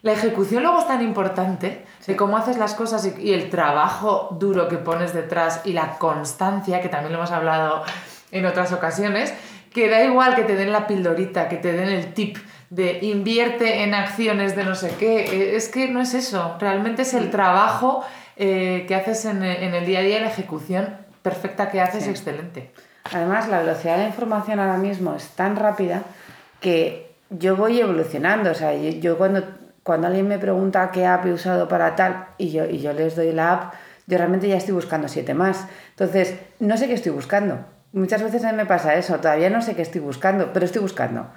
la 0.03 0.13
ejecución 0.13 0.63
luego 0.63 0.79
es 0.79 0.87
tan 0.87 1.03
importante 1.03 1.85
de 2.07 2.17
cómo 2.17 2.37
haces 2.37 2.59
las 2.59 2.75
cosas 2.75 3.11
y, 3.19 3.33
el 3.33 3.51
trabajo 3.51 4.29
duro 4.39 4.69
que 4.69 4.77
pones 4.77 5.13
detrás 5.13 5.63
y 5.65 5.73
la 5.73 5.99
constancia, 5.99 6.81
que 6.81 6.89
también 6.89 7.13
lo 7.13 7.19
hemos 7.19 7.33
hablado 7.33 7.83
en 8.31 8.47
otras 8.47 8.73
ocasiones, 8.73 9.35
que 9.73 9.89
da 9.91 10.05
igual 10.05 10.37
que 10.37 10.45
te 10.45 10.55
den 10.55 10.73
la 10.73 10.87
pildorita, 10.87 11.49
que 11.49 11.57
te 11.57 11.73
den 11.73 11.89
el 11.89 12.15
tip 12.15 12.39
de 12.71 13.01
invierte 13.03 13.83
en 13.83 13.95
acciones 13.95 14.57
de 14.57 14.65
no 14.65 14.75
sé 14.75 14.95
qué, 14.99 15.25
eh, 15.25 15.57
es 15.57 15.69
que 15.69 15.89
no 15.89 16.01
es 16.01 16.15
eso, 16.15 16.57
realmente 16.59 17.03
es 17.03 17.15
el 17.15 17.31
trabajo 17.31 18.05
eh, 18.37 18.85
que 18.87 18.95
haces 18.95 19.25
en, 19.25 19.43
el 19.43 19.87
día 19.87 20.01
a 20.01 20.03
día, 20.03 20.21
la 20.21 20.29
ejecución 20.29 20.99
perfecta 21.23 21.71
que 21.71 21.81
haces, 21.81 22.07
excelente. 22.07 22.71
Además, 23.13 23.49
la 23.49 23.61
velocidad 23.61 23.97
de 23.97 24.03
la 24.03 24.09
información 24.09 24.61
ahora 24.61 24.77
mismo 24.77 25.15
es 25.15 25.29
tan 25.31 25.57
rápida 25.57 26.03
que 26.61 27.16
yo 27.31 27.57
voy 27.57 27.81
evolucionando, 27.81 28.51
o 28.51 28.55
sea, 28.55 28.75
yo 28.75 29.19
cuando 29.19 29.43
cuando 29.87 30.09
alguien 30.09 30.27
me 30.27 30.41
pregunta 30.41 30.91
qué 30.91 31.07
app 31.07 31.25
he 31.27 31.33
usado 31.33 31.69
para 31.69 31.95
tal 31.95 32.27
y 32.39 32.51
yo, 32.51 32.65
y 32.65 32.81
yo 32.81 32.93
les 32.93 33.15
doy 33.15 33.31
la 33.31 33.53
app, 33.53 33.75
yo 34.09 34.19
realmente 34.19 34.49
ya 34.49 34.57
estoy 34.57 34.75
buscando 34.75 35.07
siete 35.07 35.33
más. 35.33 35.69
Entonces, 35.91 36.35
no 36.59 36.77
sé 36.77 36.89
qué 36.89 36.95
estoy 36.95 37.13
buscando. 37.13 37.61
Muchas 37.93 38.21
veces 38.21 38.45
a 38.45 38.51
mí 38.51 38.57
me 38.57 38.67
pasa 38.67 38.97
eso, 38.97 39.21
todavía 39.21 39.49
no 39.49 39.63
sé 39.63 39.77
qué 39.77 39.83
estoy 39.83 40.01
buscando, 40.01 40.53
pero 40.53 40.67
estoy 40.67 40.83
buscando. 40.83 41.29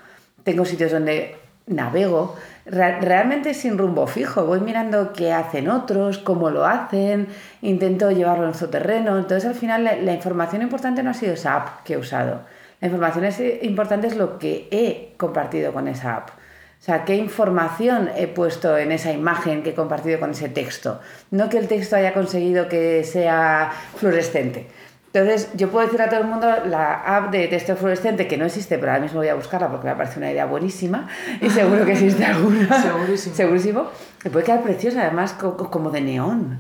Tengo 0.44 0.66
sitios 0.66 0.92
donde 0.92 1.38
navego 1.68 2.36
realmente 2.66 3.54
sin 3.54 3.78
rumbo 3.78 4.08
fijo. 4.08 4.44
Voy 4.46 4.62
mirando 4.62 5.14
qué 5.14 5.32
hacen 5.32 5.70
otros, 5.70 6.18
cómo 6.18 6.50
lo 6.50 6.66
hacen, 6.66 7.28
intento 7.62 8.10
llevarlo 8.10 8.48
en 8.48 8.56
su 8.56 8.68
terreno. 8.70 9.20
Entonces 9.20 9.48
al 9.48 9.56
final 9.56 9.84
la, 9.84 10.14
información 10.14 10.64
importante 10.64 11.04
no 11.04 11.12
ha 11.12 11.14
sido 11.14 11.34
esa 11.34 11.56
app 11.56 11.84
que 11.84 11.94
he 11.94 11.98
usado. 11.98 12.42
La 12.82 12.88
información 12.88 13.26
es, 13.26 13.42
importante 13.62 14.08
es 14.08 14.16
lo 14.16 14.40
que 14.40 14.68
he 14.72 15.14
compartido 15.18 15.74
con 15.74 15.88
esa 15.88 16.16
app. 16.16 16.30
O 16.30 16.82
sea, 16.82 17.04
qué 17.04 17.16
información 17.16 18.10
he 18.16 18.28
puesto 18.28 18.78
en 18.78 18.94
esa 18.94 19.12
imagen 19.12 19.64
que 19.64 19.72
he 19.72 19.74
compartido 19.74 20.18
con 20.20 20.32
ese 20.32 20.48
texto. 20.48 21.02
No 21.30 21.50
que 21.50 21.58
el 21.58 21.68
texto 21.68 21.98
haya 21.98 22.14
conseguido 22.14 22.70
que 22.70 23.04
sea 23.04 23.72
fluorescente. 23.98 24.68
Entonces, 25.12 25.50
yo 25.56 25.70
puedo 25.70 25.88
decir 25.88 26.02
a 26.02 26.08
todo 26.08 26.22
el 26.22 26.28
mundo 26.28 26.48
la 26.68 26.94
app 26.94 27.32
de 27.32 27.48
texto 27.48 27.76
fluorescente, 27.76 28.28
que 28.28 28.38
no 28.38 28.46
existe, 28.46 28.78
pero 28.78 28.92
ahora 28.92 29.02
mismo 29.02 29.20
voy 29.20 29.28
a 29.28 29.34
buscarla 29.34 29.70
porque 29.70 29.88
me 29.88 29.96
parece 29.96 30.20
una 30.20 30.32
idea 30.32 30.46
buenísima 30.46 31.10
y 31.42 31.50
seguro 31.50 31.84
que 31.84 31.94
existe 31.94 32.24
alguna. 32.24 32.82
Segurísimo. 32.82 33.36
Segurísimo. 33.36 33.90
Puede 34.32 34.46
quedar 34.46 34.62
preciosa, 34.62 35.02
además, 35.02 35.34
como 35.34 35.90
de 35.90 36.02
neón. 36.02 36.60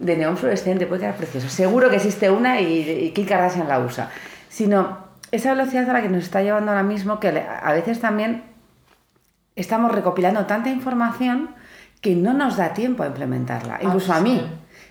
De 0.00 0.16
neón 0.16 0.38
fluorescente, 0.38 0.86
puede 0.86 1.02
quedar 1.02 1.16
precioso. 1.16 1.48
Seguro 1.48 1.90
que 1.90 1.96
existe 1.96 2.30
una 2.30 2.60
y, 2.60 3.12
y 3.14 3.24
Kardashian 3.24 3.68
la 3.68 3.78
usa. 3.78 4.10
Sino 4.48 5.01
esa 5.32 5.54
velocidad 5.54 5.90
a 5.90 5.94
la 5.94 6.02
que 6.02 6.08
nos 6.08 6.24
está 6.24 6.42
llevando 6.42 6.70
ahora 6.70 6.84
mismo, 6.84 7.18
que 7.18 7.28
a 7.28 7.72
veces 7.72 8.00
también 8.00 8.44
estamos 9.56 9.90
recopilando 9.90 10.46
tanta 10.46 10.70
información 10.70 11.50
que 12.00 12.14
no 12.14 12.32
nos 12.34 12.56
da 12.56 12.74
tiempo 12.74 13.02
a 13.02 13.06
implementarla, 13.06 13.80
incluso 13.82 14.12
a 14.12 14.20
mí. 14.20 14.46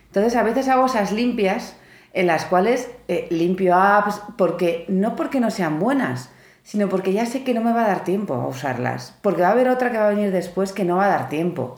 Entonces, 0.07 0.35
a 0.35 0.43
veces 0.43 0.67
hago 0.67 0.85
esas 0.87 1.11
limpias 1.11 1.75
en 2.13 2.27
las 2.27 2.45
cuales 2.45 2.89
eh, 3.07 3.27
limpio 3.29 3.75
apps, 3.75 4.21
porque 4.37 4.85
no 4.89 5.15
porque 5.15 5.39
no 5.39 5.51
sean 5.51 5.79
buenas, 5.79 6.29
sino 6.63 6.89
porque 6.89 7.13
ya 7.13 7.25
sé 7.25 7.43
que 7.43 7.53
no 7.53 7.61
me 7.61 7.73
va 7.73 7.85
a 7.85 7.87
dar 7.87 8.03
tiempo 8.03 8.33
a 8.33 8.47
usarlas, 8.47 9.17
porque 9.21 9.41
va 9.41 9.49
a 9.49 9.51
haber 9.51 9.69
otra 9.69 9.91
que 9.91 9.97
va 9.97 10.07
a 10.07 10.09
venir 10.09 10.31
después 10.31 10.73
que 10.73 10.83
no 10.83 10.97
va 10.97 11.05
a 11.05 11.09
dar 11.09 11.29
tiempo. 11.29 11.77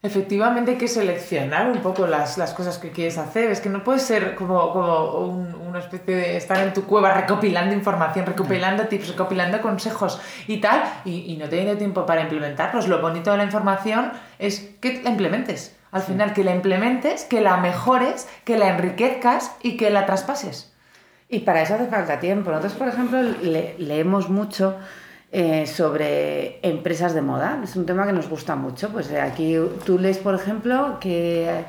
Efectivamente 0.00 0.72
hay 0.72 0.78
que 0.78 0.86
seleccionar 0.86 1.72
un 1.72 1.78
poco 1.78 2.06
las, 2.06 2.36
cosas 2.54 2.78
que 2.78 2.92
quieres 2.92 3.18
hacer. 3.18 3.50
Es 3.50 3.60
que 3.60 3.68
no 3.68 3.82
puedes 3.82 4.02
ser 4.02 4.36
como, 4.36 4.72
como 4.72 5.32
una 5.68 5.80
especie 5.80 6.14
de 6.14 6.36
estar 6.36 6.58
en 6.64 6.72
tu 6.72 6.84
cueva 6.84 7.12
recopilando 7.14 7.74
información, 7.74 8.24
recopilando 8.24 8.86
tips, 8.86 9.08
recopilando 9.08 9.60
consejos 9.60 10.20
y 10.46 10.60
tal, 10.60 10.84
y, 11.04 11.32
y 11.32 11.36
no 11.36 11.48
teniendo 11.48 11.76
tiempo 11.76 12.06
para 12.06 12.22
implementarlos. 12.22 12.86
Lo 12.86 13.00
bonito 13.00 13.32
de 13.32 13.38
la 13.38 13.44
información 13.44 14.12
es 14.38 14.60
que 14.80 15.02
la 15.02 15.10
implementes. 15.10 15.74
Al 15.90 16.02
final, 16.02 16.32
que 16.32 16.44
la 16.44 16.54
implementes, 16.54 17.24
que 17.24 17.40
la 17.40 17.56
mejores, 17.56 18.28
que 18.44 18.56
la 18.56 18.68
enriquezcas 18.68 19.56
y 19.62 19.76
que 19.76 19.90
la 19.90 20.06
traspases. 20.06 20.72
Y 21.28 21.40
para 21.40 21.62
eso 21.62 21.74
hace 21.74 21.86
falta 21.86 22.20
tiempo. 22.20 22.50
Nosotros, 22.50 22.74
por 22.74 22.88
ejemplo, 22.88 23.20
leemos 23.78 24.28
mucho 24.28 24.76
eh, 25.30 25.66
sobre 25.66 26.58
empresas 26.62 27.14
de 27.14 27.20
moda. 27.20 27.60
Es 27.62 27.76
un 27.76 27.84
tema 27.84 28.06
que 28.06 28.12
nos 28.12 28.28
gusta 28.28 28.56
mucho. 28.56 28.88
Pues 28.88 29.10
eh, 29.10 29.20
aquí 29.20 29.56
tú 29.84 29.98
lees, 29.98 30.18
por 30.18 30.34
ejemplo, 30.34 30.98
que... 31.00 31.64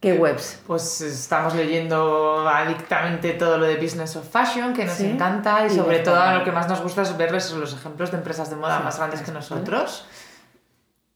¿Qué 0.00 0.14
webs? 0.14 0.58
Pues 0.66 1.00
estamos 1.00 1.54
leyendo 1.54 2.48
adictamente 2.48 3.34
todo 3.34 3.56
lo 3.56 3.66
de 3.66 3.76
Business 3.76 4.16
of 4.16 4.28
Fashion, 4.28 4.74
que 4.74 4.84
nos 4.84 4.98
encanta, 4.98 5.64
y, 5.64 5.70
sobre 5.70 6.00
todo 6.00 6.38
lo 6.38 6.42
que 6.42 6.50
más 6.50 6.68
nos 6.68 6.82
gusta 6.82 7.02
es 7.02 7.16
verles 7.16 7.52
los 7.52 7.72
ejemplos 7.72 8.10
de 8.10 8.16
empresas 8.16 8.50
de 8.50 8.56
moda 8.56 8.80
más 8.80 8.98
grandes 8.98 9.22
que 9.22 9.30
nosotros. 9.30 10.04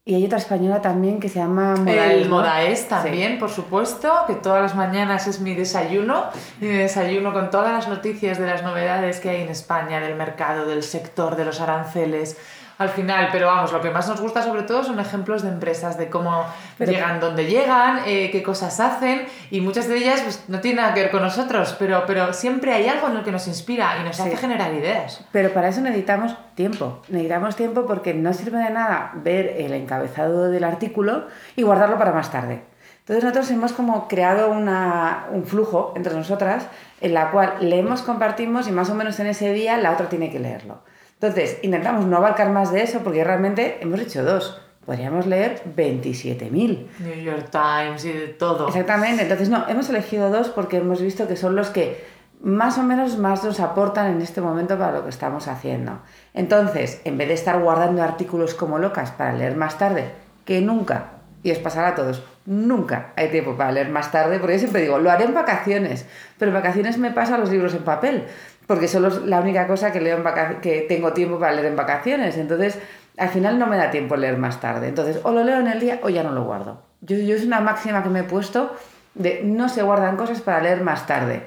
Y 0.09 0.15
hay 0.15 0.25
otra 0.25 0.39
española 0.39 0.81
también 0.81 1.19
que 1.19 1.29
se 1.29 1.41
llama 1.41 1.75
Modaes. 1.75 2.13
El 2.13 2.29
Modaes 2.29 2.89
también, 2.89 3.41
por 3.41 3.51
supuesto, 3.51 4.09
que 4.29 4.37
todas 4.37 4.63
las 4.63 4.77
mañanas 4.77 5.27
es 5.27 5.41
mi 5.41 5.53
desayuno. 5.57 6.27
Mi 6.61 6.69
desayuno 6.69 7.33
con 7.33 7.51
todas 7.51 7.73
las 7.73 7.89
noticias 7.89 8.39
de 8.39 8.47
las 8.47 8.63
novedades 8.63 9.19
que 9.19 9.31
hay 9.31 9.43
en 9.43 9.49
España, 9.49 9.99
del 9.99 10.15
mercado, 10.15 10.65
del 10.65 10.85
sector, 10.85 11.35
de 11.35 11.45
los 11.45 11.61
aranceles 11.61 12.37
al 12.79 12.91
final, 12.91 13.29
pero 13.33 13.47
vamos, 13.47 13.73
lo 13.73 13.81
que 13.81 13.91
más 13.91 14.07
nos 14.09 14.21
gusta 14.21 14.43
sobre 14.43 14.63
todo 14.63 14.85
son 14.85 15.01
ejemplos 15.01 15.43
de 15.43 15.49
empresas, 15.49 15.97
de 15.97 16.11
cómo 16.11 16.45
llegan 16.79 17.21
donde 17.21 17.47
llegan, 17.47 18.01
eh, 18.07 18.31
qué 18.31 18.43
cosas 18.43 18.79
hacen 18.81 19.27
y 19.51 19.63
muchas 19.63 19.89
de 19.89 19.97
ellas 19.97 20.21
pues, 20.23 20.45
no 20.49 20.61
tienen 20.61 20.83
nada 20.83 20.95
que 20.95 21.01
ver 21.03 21.11
con 21.11 21.23
nosotros, 21.23 21.75
pero, 21.79 22.05
pero 22.07 22.33
siempre 22.33 22.75
hay 22.75 22.87
algo 22.89 23.09
en 23.09 23.15
lo 23.15 23.25
que 23.25 23.33
nos 23.33 23.49
inspira 23.49 23.99
y 24.01 24.05
nos 24.05 24.21
hace 24.21 24.37
generar 24.37 24.75
ideas. 24.75 25.25
Pero 25.33 25.53
para 25.53 25.69
eso 25.69 25.81
necesitamos 25.81 26.35
tiempo, 26.55 27.01
necesitamos 27.09 27.57
tiempo 27.57 27.87
porque 27.87 28.13
no 28.13 28.33
sirve 28.35 28.59
de 28.59 28.71
nada 28.71 29.13
ver 29.15 29.55
el 29.59 29.73
encabezado 29.73 30.51
del 30.51 30.65
artículo 30.65 31.27
y 31.57 31.63
guardarlo 31.63 31.97
para 31.99 32.13
más 32.13 32.31
tarde. 32.31 32.63
Entonces 33.01 33.23
nosotros 33.23 33.51
hemos 33.53 33.73
como 33.73 34.09
creado 34.09 34.51
una, 34.51 35.27
un 35.31 35.45
flujo 35.45 35.93
entre 35.97 36.13
nosotras 36.13 36.67
en 37.01 37.15
la 37.15 37.31
cual 37.31 37.55
leemos, 37.61 38.03
compartimos 38.03 38.67
y 38.69 38.73
más 38.73 38.91
o 38.91 38.95
menos 38.95 39.19
en 39.21 39.29
ese 39.29 39.53
día 39.53 39.77
la 39.77 39.93
otra 39.93 40.09
tiene 40.09 40.29
que 40.29 40.41
leerlo. 40.41 40.81
Entonces, 41.21 41.59
intentamos 41.63 42.05
no 42.05 42.19
abarcar 42.19 42.51
más 42.51 42.73
de 42.73 42.83
eso 42.83 43.01
porque 43.01 43.25
realmente 43.25 43.79
hemos 43.81 44.01
hecho 44.01 44.23
dos. 44.23 44.61
Podríamos 44.85 45.27
leer 45.27 45.63
27.000. 45.75 46.87
New 47.01 47.25
York 47.25 47.51
Times 47.51 48.05
y 48.05 48.13
de 48.13 48.27
todo. 48.29 48.69
Exactamente. 48.69 49.23
Entonces, 49.23 49.49
no, 49.49 49.67
hemos 49.69 49.89
elegido 49.89 50.31
dos 50.31 50.49
porque 50.51 50.77
hemos 50.77 51.01
visto 51.01 51.27
que 51.27 51.37
son 51.37 51.57
los 51.57 51.71
que 51.71 52.05
más 52.43 52.79
o 52.79 52.83
menos 52.83 53.19
más 53.19 53.43
nos 53.45 53.61
aportan 53.61 54.13
en 54.13 54.21
este 54.21 54.41
momento 54.41 54.79
para 54.79 54.93
lo 54.93 55.05
que 55.05 55.11
estamos 55.11 55.49
haciendo. 55.49 56.01
Entonces, 56.35 57.01
en 57.05 57.17
vez 57.17 57.29
de 57.29 57.35
estar 57.35 57.61
guardando 57.61 58.03
artículos 58.03 58.55
como 58.55 58.79
locas 58.79 59.11
para 59.11 59.33
leer 59.33 59.57
más 59.57 59.79
tarde, 59.79 60.13
que 60.45 60.61
nunca, 60.61 61.13
y 61.43 61.51
os 61.51 61.59
pasará 61.59 61.89
a 61.89 61.95
todos, 61.95 62.23
nunca 62.45 63.13
hay 63.17 63.29
tiempo 63.29 63.57
para 63.57 63.73
leer 63.73 63.89
más 63.89 64.13
tarde, 64.13 64.39
porque 64.39 64.55
yo 64.55 64.59
siempre 64.61 64.83
digo, 64.83 64.99
lo 64.99 65.11
haré 65.11 65.25
en 65.25 65.35
vacaciones, 65.35 66.07
pero 66.39 66.51
en 66.51 66.57
vacaciones 66.57 66.99
me 66.99 67.11
pasan 67.11 67.41
los 67.41 67.51
libros 67.51 67.75
en 67.75 67.83
papel 67.83 68.27
porque 68.67 68.89
solo 68.89 69.09
es 69.09 69.23
la 69.23 69.41
única 69.41 69.67
cosa 69.67 69.93
que, 69.93 70.01
leo 70.01 70.19
en 70.19 70.61
que 70.61 70.87
tengo 70.89 71.13
tiempo 71.13 71.39
para 71.39 71.53
leer 71.53 71.67
en 71.67 71.77
vacaciones. 71.77 72.37
Entonces, 72.37 72.79
al 73.17 73.29
final 73.29 73.59
no 73.59 73.67
me 73.67 73.77
da 73.77 73.91
tiempo 73.91 74.17
leer 74.17 74.39
más 74.39 74.61
tarde. 74.61 74.89
Entonces, 74.89 75.21
o 75.23 75.31
lo 75.31 75.45
leo 75.45 75.61
en 75.61 75.69
el 75.69 75.81
día 75.81 76.01
o 76.03 76.09
ya 76.09 76.23
no 76.23 76.33
lo 76.33 76.45
guardo. 76.45 76.83
Yo, 77.01 77.17
yo 77.17 77.37
es 77.37 77.45
una 77.45 77.61
máxima 77.61 78.03
que 78.03 78.09
me 78.09 78.21
he 78.21 78.25
puesto 78.25 78.75
de 79.15 79.43
no 79.45 79.69
se 79.69 79.83
guardan 79.83 80.17
cosas 80.17 80.41
para 80.41 80.61
leer 80.61 80.83
más 80.83 81.07
tarde. 81.07 81.43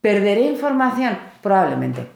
¿Perderé 0.00 0.42
información? 0.42 1.18
Probablemente. 1.42 2.08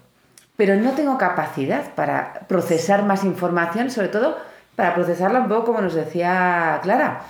Pero 0.57 0.77
no 0.77 0.91
tengo 0.93 1.17
capacidad 1.17 1.95
para 1.95 2.47
procesar 2.49 3.05
más 3.05 3.25
información, 3.25 3.91
sobre 3.91 4.09
todo 4.09 4.37
para 4.75 4.95
procesarla 4.95 5.41
un 5.41 5.49
poco 5.49 5.67
como 5.67 5.81
nos 5.81 5.95
decía 5.95 6.81
Clara, 6.83 7.23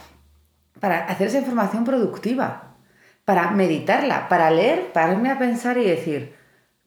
para 0.81 1.05
hacer 1.05 1.29
esa 1.29 1.39
información 1.39 1.85
productiva, 1.85 2.75
para 3.25 3.51
meditarla, 3.51 4.29
para 4.29 4.51
leer, 4.51 4.93
para 4.93 5.13
irme 5.13 5.31
a 5.31 5.39
pensar 5.39 5.79
y 5.79 5.85
decir, 5.85 6.38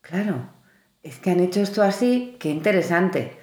Claro, 0.02 0.50
es 1.04 1.20
que 1.20 1.32
han 1.32 1.40
hecho 1.40 1.62
esto 1.62 1.84
así, 1.84 2.36
qué 2.40 2.50
interesante. 2.50 3.38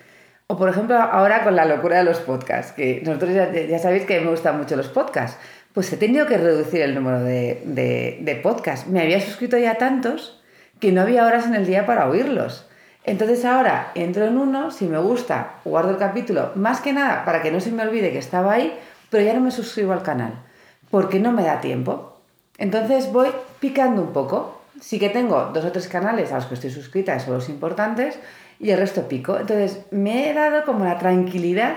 O 0.49 0.57
por 0.57 0.69
ejemplo, 0.69 0.97
ahora 0.97 1.45
con 1.45 1.57
la 1.57 1.65
locura 1.65 1.99
de 1.99 2.05
los 2.05 2.21
podcasts, 2.21 2.73
que 2.73 3.03
nosotros 3.05 3.33
ya, 3.35 3.79
sabéis 3.79 4.05
que 4.05 4.21
me 4.21 4.31
gustan 4.31 4.59
mucho 4.59 4.77
los 4.77 4.89
podcasts, 4.89 5.39
pues 5.73 5.93
he 5.93 5.97
tenido 5.97 6.27
que 6.27 6.39
reducir 6.39 6.81
el 6.81 6.95
número 6.95 7.23
de, 7.23 7.63
de, 7.65 8.35
podcasts. 8.37 8.89
Me 8.89 9.03
había 9.03 9.21
suscrito 9.21 9.59
ya 9.59 9.77
tantos 9.77 10.41
que 10.81 10.91
no 10.91 11.03
había 11.03 11.27
horas 11.27 11.47
en 11.47 11.55
el 11.55 11.67
día 11.67 11.87
para 11.87 12.09
oírlos. 12.09 12.67
Entonces 13.05 13.45
ahora 13.45 13.93
entro 13.95 14.25
en 14.25 14.39
uno, 14.39 14.71
si 14.71 14.87
me 14.87 14.99
gusta, 14.99 15.57
guardo 15.65 15.91
el 15.91 15.99
capítulo, 15.99 16.53
más 16.55 16.81
que 16.81 16.93
nada 16.93 17.25
para 17.25 17.43
que 17.43 17.51
no 17.51 17.61
se 17.61 17.71
me 17.71 17.83
olvide 17.83 18.11
que 18.11 18.19
estaba 18.19 18.55
ahí, 18.55 18.77
pero 19.11 19.23
ya 19.23 19.35
no 19.35 19.41
me 19.41 19.51
suscribo 19.51 19.93
al 19.93 20.03
canal, 20.03 20.43
porque 20.91 21.21
no 21.21 21.33
me 21.33 21.45
da 21.45 21.61
tiempo. 21.61 22.21
Entonces 22.57 23.13
voy 23.13 23.29
picando 23.61 24.03
un 24.03 24.13
poco 24.13 24.58
sí 24.81 24.99
que 24.99 25.09
tengo 25.09 25.51
dos 25.53 25.65
o 25.65 25.73
tres 25.73 25.89
canales 25.89 26.33
a 26.33 26.37
los 26.37 26.47
que 26.47 26.55
estoy 26.55 26.71
suscrita, 26.71 27.19
son 27.19 27.35
los 27.35 27.49
importantes, 27.49 28.19
y 28.61 28.71
el 28.71 28.79
resto 28.79 29.09
pico. 29.09 29.39
Entonces, 29.39 29.87
me 29.91 30.29
he 30.29 30.35
dado 30.35 30.65
como 30.65 30.85
la 30.85 30.99
tranquilidad 30.99 31.77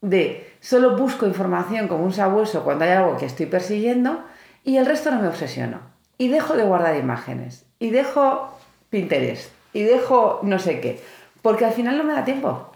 de 0.00 0.52
solo 0.60 0.96
busco 0.96 1.26
información 1.26 1.88
como 1.88 2.04
un 2.04 2.12
sabueso 2.12 2.64
cuando 2.64 2.84
hay 2.84 2.90
algo 2.92 3.16
que 3.16 3.26
estoy 3.26 3.46
persiguiendo 3.46 4.24
y 4.62 4.76
el 4.76 4.86
resto 4.86 5.10
no 5.10 5.20
me 5.20 5.28
obsesiono. 5.28 5.80
Y 6.18 6.28
dejo 6.28 6.54
de 6.54 6.64
guardar 6.64 6.96
imágenes, 6.96 7.66
y 7.78 7.90
dejo 7.90 8.58
Pinterest, 8.88 9.50
y 9.72 9.82
dejo 9.82 10.40
no 10.42 10.58
sé 10.58 10.80
qué, 10.80 11.02
porque 11.42 11.66
al 11.66 11.72
final 11.72 11.98
no 11.98 12.04
me 12.04 12.14
da 12.14 12.24
tiempo. 12.24 12.72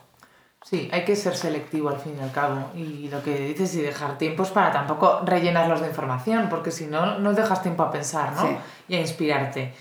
Sí, 0.63 0.91
hay 0.93 1.05
que 1.05 1.17
ser 1.17 1.35
selectivo 1.35 1.89
al 1.89 1.99
fin 1.99 2.17
y 2.19 2.23
al 2.23 2.33
cabo. 2.33 2.71
Y 2.75 3.09
lo 3.09 3.23
que 3.23 3.35
dices, 3.35 3.75
y 3.77 3.81
dejar 3.81 4.19
tiempos 4.19 4.51
para 4.51 4.71
tampoco 4.71 5.23
rellenarlos 5.25 5.81
de 5.81 5.89
información, 5.89 6.49
porque 6.51 6.71
si 6.71 6.87
no, 6.87 7.19
no 7.19 7.33
dejas 7.33 7.63
tiempo 7.63 7.83
a 7.83 7.91
pensar, 7.91 8.35
¿no? 8.35 8.59
Y 8.91 8.97
a 8.97 9.01
inspirarte. 9.01 9.73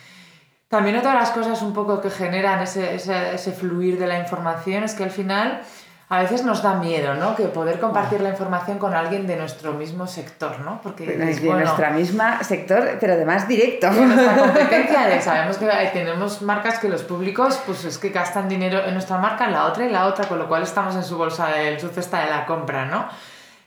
También 0.68 0.96
otra 0.98 1.14
de 1.14 1.18
las 1.18 1.32
cosas 1.32 1.62
un 1.64 1.74
poco 1.74 2.00
que 2.00 2.12
generan 2.12 2.62
ese, 2.62 2.94
ese, 2.94 3.34
ese 3.34 3.52
fluir 3.52 3.98
de 3.98 4.06
la 4.06 4.20
información 4.20 4.84
es 4.84 4.94
que 4.94 5.04
al 5.04 5.10
final 5.10 5.64
a 6.10 6.20
veces 6.22 6.44
nos 6.44 6.64
da 6.64 6.74
miedo, 6.74 7.14
¿no? 7.14 7.36
Que 7.36 7.46
poder 7.46 7.80
compartir 7.80 8.22
la 8.22 8.30
información 8.30 8.80
con 8.80 8.96
alguien 8.96 9.28
de 9.28 9.36
nuestro 9.36 9.74
mismo 9.74 10.08
sector, 10.08 10.60
¿no? 10.60 10.80
Porque 10.82 11.06
de 11.06 11.18
nuestro 11.18 11.54
nuestra 11.54 11.90
misma 11.92 12.44
sector, 12.44 12.98
pero 13.00 13.14
además 13.14 13.48
directo. 13.48 13.92
nuestra 13.92 14.36
competencia 14.38 15.22
sabemos 15.22 15.58
que 15.58 15.68
tenemos 15.94 16.42
marcas 16.44 16.80
que 16.80 16.90
los 16.90 17.04
públicos, 17.04 17.60
pues 17.66 17.86
es 17.86 18.00
que 18.00 18.10
gastan 18.10 18.48
dinero 18.50 18.84
en 18.86 18.94
nuestra 18.94 19.20
marca, 19.20 19.46
en 19.46 19.54
la 19.54 19.66
otra 19.66 19.86
y 19.86 19.92
la 19.92 20.06
otra, 20.06 20.28
con 20.28 20.40
lo 20.40 20.48
cual 20.48 20.64
estamos 20.64 20.96
en 20.96 21.04
su 21.04 21.16
bolsa, 21.16 21.62
en 21.62 21.80
su 21.80 21.90
cesta 21.90 22.26
de 22.26 22.32
la 22.32 22.46
compra, 22.46 22.86
¿no? 22.86 23.08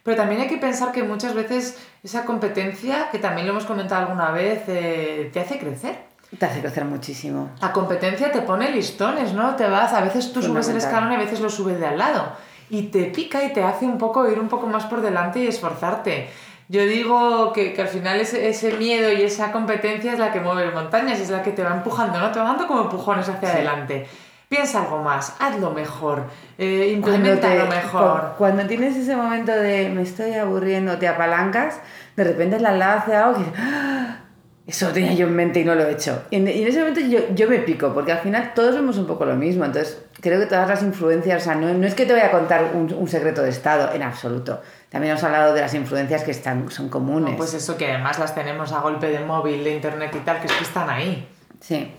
Pero 0.03 0.17
también 0.17 0.41
hay 0.41 0.49
que 0.49 0.59
pensar 0.59 0.93
que 0.93 1.03
muchas 1.03 1.35
veces 1.35 1.79
esa 2.03 2.25
competencia, 2.25 3.09
que 3.11 3.19
también 3.19 3.47
lo 3.47 3.53
hemos 3.53 3.65
comentado 3.65 4.03
alguna 4.03 4.31
vez, 4.33 4.63
eh, 4.67 5.31
te 5.33 5.41
hace 5.41 5.59
crecer. 5.59 5.97
Te 6.37 6.47
hace 6.47 6.61
crecer 6.61 6.85
muchísimo. 6.85 7.51
La 7.61 7.73
competencia 7.73 8.33
te 8.33 8.41
pone 8.41 8.71
listones, 8.71 9.33
¿no? 9.33 9.55
Te 9.55 9.69
vas, 9.69 9.93
a 9.93 10.01
veces 10.01 10.33
tú 10.33 10.43
subes 10.43 10.69
el 10.69 10.79
escalón 10.79 11.13
y 11.13 11.17
a 11.17 11.19
veces 11.19 11.41
lo 11.41 11.51
subes 11.51 11.79
de 11.79 11.87
al 11.87 11.99
lado. 11.99 12.33
Y 12.71 12.85
te 12.85 13.05
pica 13.05 13.45
y 13.45 13.53
te 13.53 13.63
hace 13.63 13.85
un 13.85 13.99
poco 13.99 14.29
ir 14.29 14.41
un 14.41 14.49
poco 14.49 14.67
más 14.67 14.87
por 14.87 15.03
delante 15.03 15.41
y 15.41 15.47
esforzarte. 15.47 16.31
Yo 16.69 16.87
digo 16.87 17.53
que, 17.53 17.75
que 17.75 17.83
al 17.83 17.89
final 17.89 18.19
ese, 18.19 18.49
ese, 18.49 18.73
miedo 18.79 19.13
y 19.13 19.23
esa 19.23 19.53
competencia 19.53 20.15
es 20.15 20.19
la 20.19 20.33
que 20.33 20.41
mueve 20.41 20.71
montañas, 20.71 21.21
es 21.21 21.29
la 21.29 21.43
que 21.43 21.53
te 21.53 21.63
va 21.63 21.75
empujando, 21.75 22.19
¿no? 22.19 22.33
Te 22.33 22.41
va 22.41 22.47
dando 22.47 22.67
como 22.67 22.83
empujones 22.83 23.29
hacia 23.29 23.51
adelante. 23.51 24.07
Piensa 24.53 24.83
algo 24.83 24.99
más, 24.99 25.35
hazlo 25.39 25.71
mejor, 25.71 26.25
eh, 26.59 26.93
implementa 26.95 27.55
lo 27.55 27.67
mejor. 27.69 28.35
Cuando 28.37 28.67
tienes 28.67 28.95
ese 28.95 29.17
momento 29.17 29.51
de 29.51 29.89
me 29.89 30.03
estoy 30.03 30.35
aburriendo, 30.35 30.99
te 30.99 31.09
apalancas, 31.09 31.81
de 32.17 32.25
repente 32.25 32.61
la 32.61 32.73
lado 32.73 32.99
hace 32.99 33.17
algo 33.17 33.39
que 33.39 33.51
¡Ah! 33.57 34.19
eso 34.67 34.89
lo 34.89 34.93
tenía 34.93 35.15
yo 35.15 35.27
en 35.27 35.37
mente 35.37 35.61
y 35.61 35.65
no 35.65 35.75
lo 35.75 35.87
he 35.87 35.93
hecho. 35.93 36.25
Y 36.29 36.37
en, 36.37 36.49
ese 36.49 36.81
momento 36.81 37.01
yo, 37.01 37.21
yo, 37.35 37.49
me 37.49 37.61
pico, 37.61 37.95
porque 37.95 38.13
al 38.13 38.19
final 38.19 38.53
todos 38.55 38.75
vemos 38.75 38.99
un 38.99 39.07
poco 39.07 39.25
lo 39.25 39.37
mismo. 39.37 39.65
Entonces, 39.65 40.03
creo 40.21 40.39
que 40.39 40.45
todas 40.45 40.69
las 40.69 40.83
influencias, 40.83 41.41
o 41.41 41.45
sea, 41.47 41.55
no, 41.55 41.73
no 41.73 41.87
es 41.87 41.95
que 41.95 42.05
te 42.05 42.13
voy 42.13 42.21
a 42.21 42.31
contar 42.31 42.73
un, 42.75 42.93
un, 42.93 43.09
secreto 43.09 43.43
de 43.43 43.49
Estado, 43.49 43.95
en 43.95 44.03
absoluto. 44.03 44.61
También 44.91 45.13
hemos 45.13 45.25
hablado 45.25 45.55
de 45.55 45.63
las 45.63 45.73
influencias 45.73 46.25
que 46.25 46.31
están, 46.31 46.71
son 46.71 46.91
comunes. 46.91 47.31
No, 47.31 47.37
pues 47.39 47.55
eso, 47.55 47.79
que 47.79 47.91
además 47.91 48.19
las 48.19 48.35
tenemos 48.35 48.71
a 48.73 48.81
golpe 48.81 49.09
de 49.09 49.21
móvil, 49.21 49.65
de 49.65 49.77
internet 49.77 50.15
y 50.15 50.19
tal, 50.19 50.41
que 50.41 50.49
es 50.49 50.53
que 50.53 50.65
están 50.65 50.91
ahí. 50.91 51.27
Sí. 51.59 51.91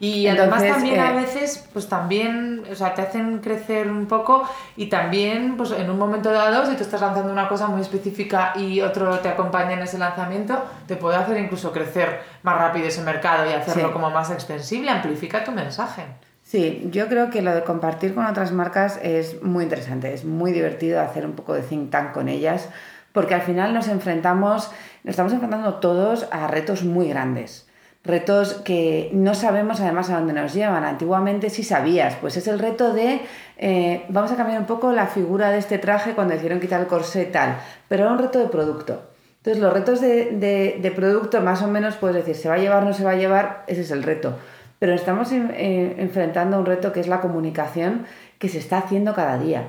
Y 0.00 0.26
además 0.28 0.66
también 0.66 0.98
a 0.98 1.12
eh, 1.12 1.16
veces, 1.16 1.68
pues 1.74 1.86
también, 1.86 2.62
o 2.72 2.74
sea, 2.74 2.94
te 2.94 3.02
hacen 3.02 3.40
crecer 3.40 3.90
un 3.90 4.06
poco 4.06 4.48
y 4.74 4.86
también, 4.86 5.58
pues 5.58 5.72
en 5.72 5.90
un 5.90 5.98
momento 5.98 6.32
dado, 6.32 6.64
si 6.64 6.74
tú 6.74 6.82
estás 6.82 7.02
lanzando 7.02 7.30
una 7.30 7.46
cosa 7.48 7.66
muy 7.66 7.82
específica 7.82 8.54
y 8.56 8.80
otro 8.80 9.18
te 9.18 9.28
acompaña 9.28 9.74
en 9.74 9.80
ese 9.80 9.98
lanzamiento, 9.98 10.58
te 10.86 10.96
puede 10.96 11.18
hacer 11.18 11.36
incluso 11.36 11.70
crecer 11.70 12.20
más 12.42 12.56
rápido 12.56 12.86
ese 12.86 13.02
mercado 13.02 13.48
y 13.48 13.52
hacerlo 13.52 13.92
como 13.92 14.10
más 14.10 14.30
extensible, 14.30 14.90
amplifica 14.90 15.44
tu 15.44 15.52
mensaje. 15.52 16.04
Sí, 16.42 16.88
yo 16.90 17.06
creo 17.08 17.28
que 17.28 17.42
lo 17.42 17.54
de 17.54 17.62
compartir 17.62 18.14
con 18.14 18.24
otras 18.24 18.52
marcas 18.52 18.98
es 19.02 19.42
muy 19.42 19.64
interesante, 19.64 20.14
es 20.14 20.24
muy 20.24 20.52
divertido 20.52 20.98
hacer 21.02 21.26
un 21.26 21.32
poco 21.32 21.52
de 21.52 21.60
think 21.60 21.90
tank 21.90 22.12
con 22.12 22.30
ellas, 22.30 22.70
porque 23.12 23.34
al 23.34 23.42
final 23.42 23.74
nos 23.74 23.86
enfrentamos, 23.86 24.70
nos 25.04 25.10
estamos 25.10 25.34
enfrentando 25.34 25.74
todos 25.74 26.26
a 26.32 26.46
retos 26.46 26.84
muy 26.84 27.10
grandes 27.10 27.69
retos 28.04 28.54
que 28.54 29.10
no 29.12 29.34
sabemos 29.34 29.80
además 29.80 30.10
a 30.10 30.18
dónde 30.18 30.32
nos 30.32 30.54
llevan. 30.54 30.84
Antiguamente 30.84 31.50
sí 31.50 31.62
sabías, 31.62 32.16
pues 32.20 32.36
es 32.36 32.46
el 32.46 32.58
reto 32.58 32.92
de 32.92 33.20
eh, 33.58 34.04
vamos 34.08 34.32
a 34.32 34.36
cambiar 34.36 34.58
un 34.58 34.66
poco 34.66 34.92
la 34.92 35.06
figura 35.06 35.50
de 35.50 35.58
este 35.58 35.78
traje 35.78 36.14
cuando 36.14 36.34
hicieron 36.34 36.60
quitar 36.60 36.80
el 36.80 36.86
corsé 36.86 37.26
tal, 37.26 37.58
pero 37.88 38.04
era 38.04 38.12
un 38.12 38.18
reto 38.18 38.38
de 38.38 38.46
producto. 38.46 39.02
Entonces 39.36 39.62
los 39.62 39.72
retos 39.72 40.00
de, 40.00 40.78
de, 40.80 40.90
producto 40.90 41.40
más 41.40 41.62
o 41.62 41.66
menos 41.66 41.96
puedes 41.96 42.16
decir, 42.16 42.36
se 42.36 42.48
va 42.48 42.56
a 42.56 42.58
llevar, 42.58 42.84
no 42.84 42.92
se 42.92 43.04
va 43.04 43.12
a 43.12 43.16
llevar, 43.16 43.64
ese 43.66 43.82
es 43.82 43.90
el 43.90 44.02
reto. 44.02 44.36
Pero 44.78 44.92
estamos 44.94 45.32
enfrentando 45.32 46.58
un 46.58 46.66
reto 46.66 46.92
que 46.92 47.00
es 47.00 47.08
la 47.08 47.20
comunicación 47.20 48.06
que 48.38 48.48
se 48.48 48.58
está 48.58 48.78
haciendo 48.78 49.14
cada 49.14 49.38
día. 49.38 49.68